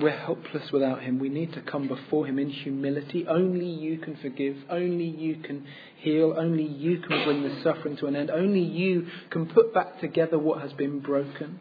We're 0.00 0.16
helpless 0.16 0.72
without 0.72 1.02
Him. 1.02 1.18
We 1.18 1.28
need 1.28 1.52
to 1.52 1.60
come 1.60 1.86
before 1.86 2.26
Him 2.26 2.38
in 2.38 2.50
humility. 2.50 3.26
Only 3.28 3.66
you 3.66 3.98
can 3.98 4.16
forgive. 4.16 4.56
Only 4.68 5.04
you 5.04 5.36
can 5.36 5.66
heal. 5.98 6.34
Only 6.36 6.64
you 6.64 6.98
can 6.98 7.24
bring 7.24 7.42
the 7.42 7.62
suffering 7.62 7.96
to 7.98 8.06
an 8.06 8.16
end. 8.16 8.30
Only 8.30 8.62
you 8.62 9.06
can 9.30 9.46
put 9.46 9.72
back 9.72 10.00
together 10.00 10.38
what 10.38 10.62
has 10.62 10.72
been 10.72 11.00
broken. 11.00 11.60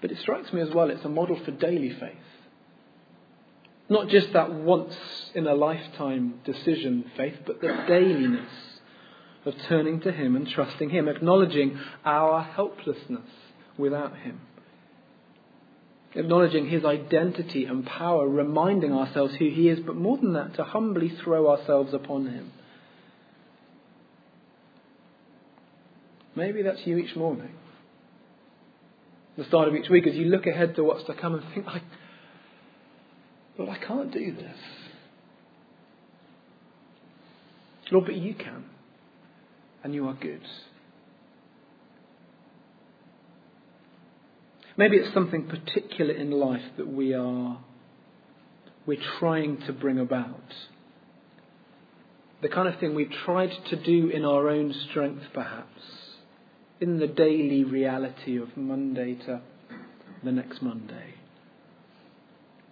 But 0.00 0.10
it 0.10 0.18
strikes 0.20 0.52
me 0.52 0.60
as 0.60 0.68
well, 0.72 0.90
it's 0.90 1.04
a 1.04 1.08
model 1.08 1.38
for 1.44 1.50
daily 1.50 1.90
faith. 1.98 2.12
Not 3.88 4.08
just 4.08 4.32
that 4.32 4.52
once 4.52 4.94
in 5.34 5.46
a 5.46 5.54
lifetime 5.54 6.40
decision 6.44 7.10
faith, 7.16 7.36
but 7.46 7.60
the 7.60 7.84
dailiness 7.86 8.50
of 9.44 9.54
turning 9.68 10.00
to 10.00 10.10
Him 10.10 10.34
and 10.34 10.48
trusting 10.48 10.90
Him, 10.90 11.08
acknowledging 11.08 11.78
our 12.04 12.42
helplessness 12.42 13.30
without 13.78 14.16
Him. 14.16 14.40
Acknowledging 16.16 16.68
His 16.68 16.84
identity 16.84 17.64
and 17.64 17.86
power, 17.86 18.28
reminding 18.28 18.92
ourselves 18.92 19.34
who 19.36 19.48
He 19.48 19.68
is, 19.68 19.78
but 19.80 19.94
more 19.94 20.16
than 20.16 20.32
that, 20.32 20.54
to 20.54 20.64
humbly 20.64 21.10
throw 21.22 21.48
ourselves 21.48 21.94
upon 21.94 22.26
Him. 22.26 22.52
Maybe 26.34 26.62
that's 26.62 26.84
you 26.86 26.98
each 26.98 27.14
morning. 27.14 27.52
The 29.38 29.44
start 29.44 29.68
of 29.68 29.76
each 29.76 29.88
week, 29.88 30.06
as 30.06 30.14
you 30.14 30.24
look 30.24 30.46
ahead 30.46 30.74
to 30.76 30.82
what's 30.82 31.04
to 31.04 31.14
come 31.14 31.34
and 31.34 31.44
think, 31.54 31.66
I 31.68 31.82
Lord, 33.58 33.70
I 33.70 33.84
can't 33.84 34.12
do 34.12 34.32
this. 34.32 34.56
Lord, 37.90 38.06
but 38.06 38.16
you 38.16 38.34
can. 38.34 38.64
And 39.84 39.94
you 39.94 40.08
are 40.08 40.14
good. 40.14 40.42
Maybe 44.76 44.96
it's 44.96 45.14
something 45.14 45.46
particular 45.46 46.12
in 46.12 46.30
life 46.30 46.64
that 46.76 46.88
we 46.88 47.14
are 47.14 47.58
we're 48.86 49.02
trying 49.18 49.58
to 49.66 49.72
bring 49.72 49.98
about. 49.98 50.54
The 52.40 52.48
kind 52.48 52.68
of 52.68 52.78
thing 52.78 52.94
we've 52.94 53.10
tried 53.24 53.50
to 53.70 53.76
do 53.76 54.08
in 54.08 54.24
our 54.24 54.48
own 54.48 54.72
strength, 54.88 55.24
perhaps, 55.34 55.82
in 56.80 56.98
the 56.98 57.08
daily 57.08 57.64
reality 57.64 58.38
of 58.38 58.56
Monday 58.56 59.14
to 59.26 59.40
the 60.22 60.30
next 60.30 60.62
Monday. 60.62 61.15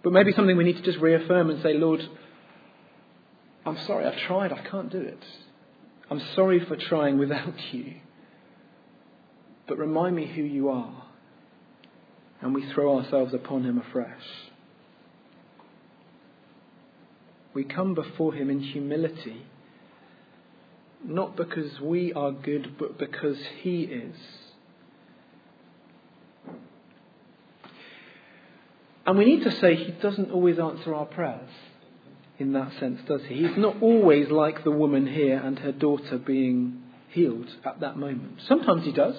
But 0.05 0.13
maybe 0.13 0.33
something 0.33 0.55
we 0.55 0.63
need 0.63 0.77
to 0.77 0.83
just 0.83 0.99
reaffirm 0.99 1.49
and 1.49 1.63
say, 1.63 1.73
Lord, 1.73 1.99
I'm 3.65 3.75
sorry, 3.87 4.05
I've 4.05 4.19
tried, 4.27 4.53
I 4.53 4.61
can't 4.61 4.91
do 4.91 5.01
it. 5.01 5.23
I'm 6.11 6.21
sorry 6.35 6.63
for 6.63 6.75
trying 6.75 7.17
without 7.17 7.55
you. 7.71 7.95
But 9.67 9.79
remind 9.79 10.15
me 10.15 10.27
who 10.27 10.43
you 10.43 10.69
are. 10.69 11.05
And 12.39 12.53
we 12.53 12.71
throw 12.71 12.99
ourselves 12.99 13.33
upon 13.33 13.63
him 13.63 13.79
afresh. 13.79 14.21
We 17.55 17.63
come 17.63 17.95
before 17.95 18.35
him 18.35 18.51
in 18.51 18.59
humility, 18.59 19.47
not 21.03 21.35
because 21.35 21.81
we 21.81 22.13
are 22.13 22.31
good, 22.31 22.75
but 22.77 22.99
because 22.99 23.39
he 23.63 23.81
is. 23.85 24.15
And 29.05 29.17
we 29.17 29.25
need 29.25 29.43
to 29.43 29.51
say 29.51 29.75
he 29.75 29.91
doesn't 29.91 30.31
always 30.31 30.57
answer 30.57 30.93
our 30.95 31.05
prayers 31.05 31.49
in 32.37 32.53
that 32.53 32.71
sense, 32.79 32.99
does 33.07 33.21
he? 33.27 33.35
He's 33.35 33.57
not 33.57 33.81
always 33.81 34.29
like 34.29 34.63
the 34.63 34.71
woman 34.71 35.07
here 35.07 35.37
and 35.37 35.57
her 35.59 35.71
daughter 35.71 36.17
being 36.17 36.81
healed 37.09 37.47
at 37.63 37.79
that 37.79 37.97
moment. 37.97 38.41
Sometimes 38.47 38.83
he 38.83 38.91
does. 38.91 39.15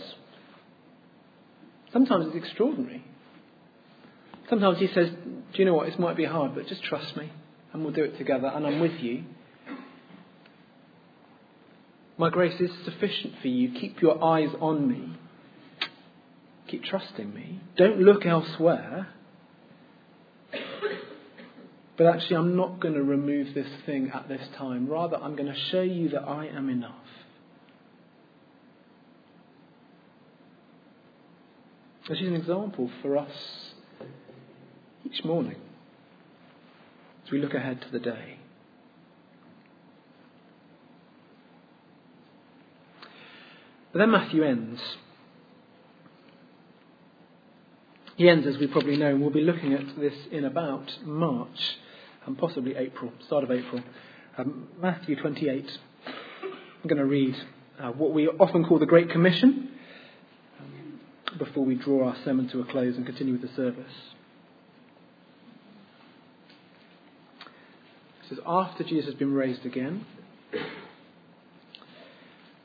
Sometimes 1.93 2.27
it's 2.27 2.37
extraordinary. 2.37 3.05
Sometimes 4.51 4.79
he 4.79 4.89
says, 4.89 5.09
Do 5.11 5.59
you 5.59 5.65
know 5.65 5.75
what? 5.75 5.87
This 5.87 5.99
might 5.99 6.17
be 6.17 6.25
hard, 6.25 6.55
but 6.55 6.67
just 6.67 6.83
trust 6.83 7.17
me 7.17 7.33
and 7.73 7.83
we'll 7.83 7.95
do 7.95 8.05
it 8.05 8.19
together 8.19 8.49
and 8.49 8.67
I'm 8.67 8.81
with 8.81 9.01
you. 9.01 9.25
My 12.19 12.31
grace 12.31 12.59
is 12.61 12.71
sufficient 12.85 13.35
for 13.41 13.49
you. 13.49 13.79
Keep 13.79 14.01
your 14.01 14.23
eyes 14.23 14.49
on 14.61 14.89
me. 14.89 15.17
Keep 16.69 16.85
trusting 16.85 17.33
me. 17.33 17.61
Don't 17.77 18.01
look 18.01 18.27
elsewhere. 18.27 19.09
But 21.97 22.07
actually, 22.07 22.37
I'm 22.37 22.57
not 22.57 22.79
going 22.81 22.95
to 22.95 23.03
remove 23.03 23.55
this 23.55 23.69
thing 23.87 24.11
at 24.13 24.29
this 24.29 24.47
time. 24.59 24.87
Rather, 24.89 25.17
I'm 25.17 25.35
going 25.35 25.53
to 25.53 25.59
show 25.71 25.81
you 25.81 26.11
that 26.11 26.23
I 26.23 26.47
am 26.47 26.69
enough. 26.69 26.93
This 32.09 32.19
is 32.21 32.29
an 32.29 32.37
example 32.37 32.91
for 33.03 33.17
us 33.17 33.33
each 35.05 35.25
morning 35.25 35.57
as 37.25 37.33
we 37.33 37.41
look 37.41 37.55
ahead 37.55 37.81
to 37.83 37.91
the 37.91 37.99
day. 37.99 38.39
But 43.93 44.01
then 44.01 44.11
Matthew 44.11 44.45
ends. 44.45 44.81
He 48.17 48.29
ends, 48.29 48.47
as 48.47 48.59
we 48.59 48.67
probably 48.67 48.97
know, 48.97 49.09
and 49.09 49.21
we'll 49.21 49.31
be 49.31 49.41
looking 49.41 49.73
at 49.73 49.99
this 49.99 50.15
in 50.31 50.45
about 50.45 50.99
March 51.05 51.79
and 52.27 52.37
possibly 52.37 52.75
April, 52.77 53.13
start 53.27 53.45
of 53.45 53.51
April. 53.51 53.83
Um, 54.37 54.69
Matthew 54.81 55.17
28. 55.17 55.71
I'm 56.07 56.89
going 56.89 56.99
to 56.99 57.07
read 57.07 57.35
uh, 57.81 57.91
what 57.91 58.13
we 58.13 58.27
often 58.29 58.65
call 58.65 58.79
the 58.79 58.87
Great 58.87 59.11
Commission 59.11 59.71
um, 60.61 61.01
before 61.39 61.65
we 61.65 61.77
draw 61.77 62.09
our 62.09 62.17
sermon 62.25 62.49
to 62.51 62.61
a 62.61 62.65
close 62.65 62.97
and 62.97 63.07
continue 63.07 63.33
with 63.33 63.43
the 63.43 63.55
service. 63.57 63.93
It 68.23 68.31
says, 68.31 68.39
After 68.47 68.85
Jesus 68.85 69.07
has 69.07 69.15
been 69.15 69.33
raised 69.33 69.65
again, 69.65 70.05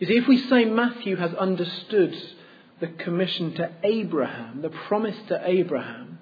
You 0.00 0.06
see, 0.06 0.16
if 0.16 0.26
we 0.26 0.38
say 0.48 0.64
Matthew 0.64 1.16
has 1.16 1.34
understood 1.34 2.16
the 2.80 2.86
commission 2.86 3.54
to 3.56 3.70
Abraham, 3.84 4.62
the 4.62 4.70
promise 4.70 5.16
to 5.28 5.38
Abraham, 5.44 6.18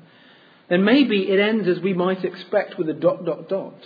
then 0.68 0.84
maybe 0.84 1.30
it 1.30 1.38
ends 1.38 1.68
as 1.68 1.78
we 1.78 1.94
might 1.94 2.24
expect 2.24 2.76
with 2.76 2.88
a 2.88 2.92
dot, 2.92 3.24
dot, 3.24 3.48
dot. 3.48 3.80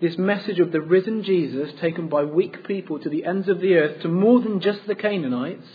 This 0.00 0.18
message 0.18 0.58
of 0.58 0.72
the 0.72 0.80
risen 0.80 1.22
Jesus 1.22 1.70
taken 1.80 2.08
by 2.08 2.24
weak 2.24 2.66
people 2.66 2.98
to 2.98 3.08
the 3.08 3.24
ends 3.24 3.48
of 3.48 3.60
the 3.60 3.76
earth, 3.76 4.02
to 4.02 4.08
more 4.08 4.40
than 4.40 4.60
just 4.60 4.88
the 4.88 4.96
Canaanites. 4.96 5.68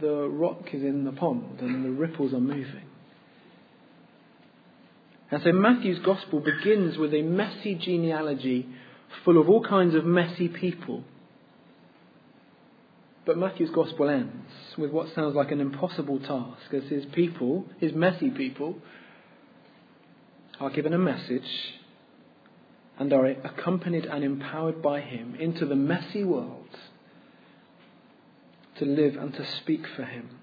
The 0.00 0.28
rock 0.28 0.74
is 0.74 0.82
in 0.82 1.04
the 1.04 1.12
pond 1.12 1.60
and 1.60 1.84
the 1.84 1.90
ripples 1.90 2.34
are 2.34 2.40
moving. 2.40 2.88
And 5.32 5.42
so 5.42 5.50
Matthew's 5.50 5.98
gospel 6.00 6.40
begins 6.40 6.98
with 6.98 7.14
a 7.14 7.22
messy 7.22 7.74
genealogy 7.74 8.68
full 9.24 9.40
of 9.40 9.48
all 9.48 9.64
kinds 9.64 9.94
of 9.94 10.04
messy 10.04 10.46
people. 10.46 11.04
But 13.24 13.38
Matthew's 13.38 13.70
gospel 13.70 14.10
ends 14.10 14.50
with 14.76 14.90
what 14.90 15.14
sounds 15.14 15.34
like 15.34 15.50
an 15.50 15.60
impossible 15.60 16.18
task 16.18 16.74
as 16.74 16.84
his 16.90 17.06
people, 17.06 17.64
his 17.80 17.94
messy 17.94 18.28
people, 18.28 18.76
are 20.60 20.68
given 20.68 20.92
a 20.92 20.98
message 20.98 21.78
and 22.98 23.10
are 23.14 23.24
accompanied 23.24 24.04
and 24.04 24.22
empowered 24.22 24.82
by 24.82 25.00
him 25.00 25.34
into 25.36 25.64
the 25.64 25.74
messy 25.74 26.24
world 26.24 26.68
to 28.76 28.84
live 28.84 29.16
and 29.16 29.32
to 29.32 29.46
speak 29.46 29.86
for 29.96 30.04
him, 30.04 30.40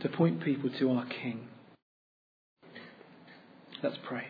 to 0.00 0.08
point 0.10 0.42
people 0.42 0.68
to 0.68 0.90
our 0.90 1.06
King. 1.06 1.48
Let's 3.80 3.98
pray. 4.02 4.26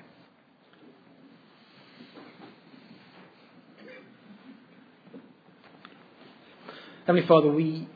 Heavenly 7.07 7.27
Father, 7.27 7.49
we, 7.49 7.89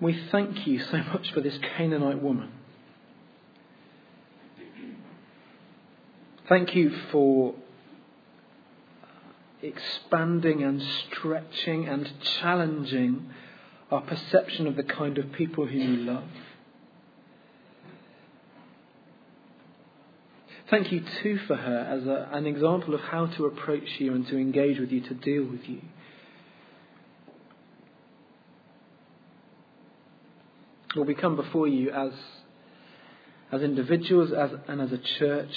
we 0.00 0.18
thank 0.32 0.66
you 0.66 0.80
so 0.80 0.96
much 0.96 1.30
for 1.32 1.42
this 1.42 1.58
Canaanite 1.76 2.22
woman. 2.22 2.50
Thank 6.48 6.74
you 6.74 6.90
for 7.12 7.54
expanding 9.60 10.62
and 10.62 10.82
stretching 10.82 11.86
and 11.86 12.10
challenging 12.40 13.30
our 13.90 14.00
perception 14.00 14.66
of 14.66 14.76
the 14.76 14.82
kind 14.82 15.18
of 15.18 15.32
people 15.32 15.66
whom 15.66 15.80
you 15.80 15.96
love. 15.98 16.24
Thank 20.70 20.92
you 20.92 21.04
too 21.22 21.38
for 21.46 21.56
her 21.56 21.78
as 21.78 22.06
a, 22.06 22.28
an 22.32 22.46
example 22.46 22.94
of 22.94 23.00
how 23.00 23.26
to 23.26 23.44
approach 23.46 23.88
you 23.98 24.14
and 24.14 24.26
to 24.28 24.38
engage 24.38 24.78
with 24.78 24.90
you, 24.90 25.02
to 25.02 25.14
deal 25.14 25.44
with 25.44 25.68
you. 25.68 25.82
Lord, 30.94 31.08
we 31.08 31.14
come 31.14 31.36
before 31.36 31.68
you 31.68 31.90
as, 31.90 32.12
as 33.52 33.62
individuals 33.62 34.32
as, 34.32 34.50
and 34.68 34.80
as 34.80 34.92
a 34.92 34.98
church, 34.98 35.54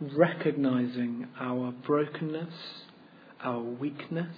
recognizing 0.00 1.28
our 1.40 1.70
brokenness, 1.70 2.54
our 3.42 3.60
weakness, 3.60 4.34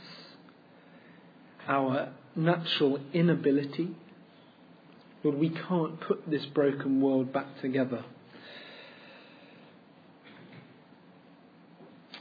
our 1.66 2.10
natural 2.36 3.00
inability. 3.12 3.96
Lord, 5.24 5.38
we 5.38 5.50
can't 5.50 6.00
put 6.00 6.30
this 6.30 6.44
broken 6.46 7.00
world 7.00 7.32
back 7.32 7.60
together. 7.60 8.04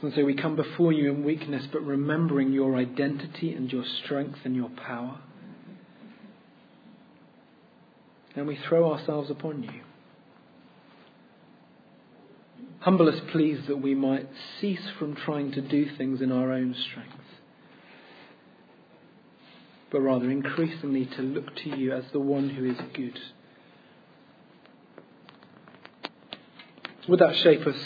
And 0.02 0.14
so 0.14 0.24
we 0.24 0.34
come 0.34 0.56
before 0.56 0.92
you 0.92 1.10
in 1.10 1.24
weakness, 1.24 1.66
but 1.70 1.82
remembering 1.82 2.52
your 2.52 2.76
identity 2.76 3.52
and 3.52 3.70
your 3.70 3.84
strength 4.02 4.38
and 4.44 4.56
your 4.56 4.70
power 4.70 5.18
and 8.36 8.46
we 8.46 8.56
throw 8.56 8.92
ourselves 8.92 9.30
upon 9.30 9.62
you. 9.62 9.80
Humble 12.80 13.08
us, 13.08 13.20
please, 13.30 13.58
that 13.66 13.76
we 13.76 13.94
might 13.94 14.28
cease 14.60 14.88
from 14.98 15.14
trying 15.14 15.52
to 15.52 15.60
do 15.60 15.94
things 15.96 16.22
in 16.22 16.32
our 16.32 16.52
own 16.52 16.74
strength, 16.74 17.12
but 19.90 20.00
rather 20.00 20.30
increasingly 20.30 21.04
to 21.04 21.22
look 21.22 21.54
to 21.56 21.76
you 21.76 21.92
as 21.92 22.04
the 22.12 22.20
one 22.20 22.48
who 22.48 22.64
is 22.64 22.78
good. 22.94 23.20
Would 27.08 27.20
that 27.20 27.36
shape 27.36 27.66
us 27.66 27.76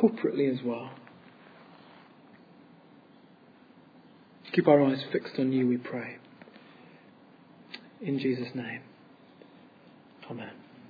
corporately 0.00 0.52
as 0.52 0.64
well? 0.64 0.90
Keep 4.52 4.68
our 4.68 4.82
eyes 4.84 5.02
fixed 5.12 5.34
on 5.38 5.52
you, 5.52 5.66
we 5.66 5.76
pray. 5.76 6.16
In 8.00 8.18
Jesus' 8.18 8.54
name. 8.54 8.82
Amen. 10.30 10.63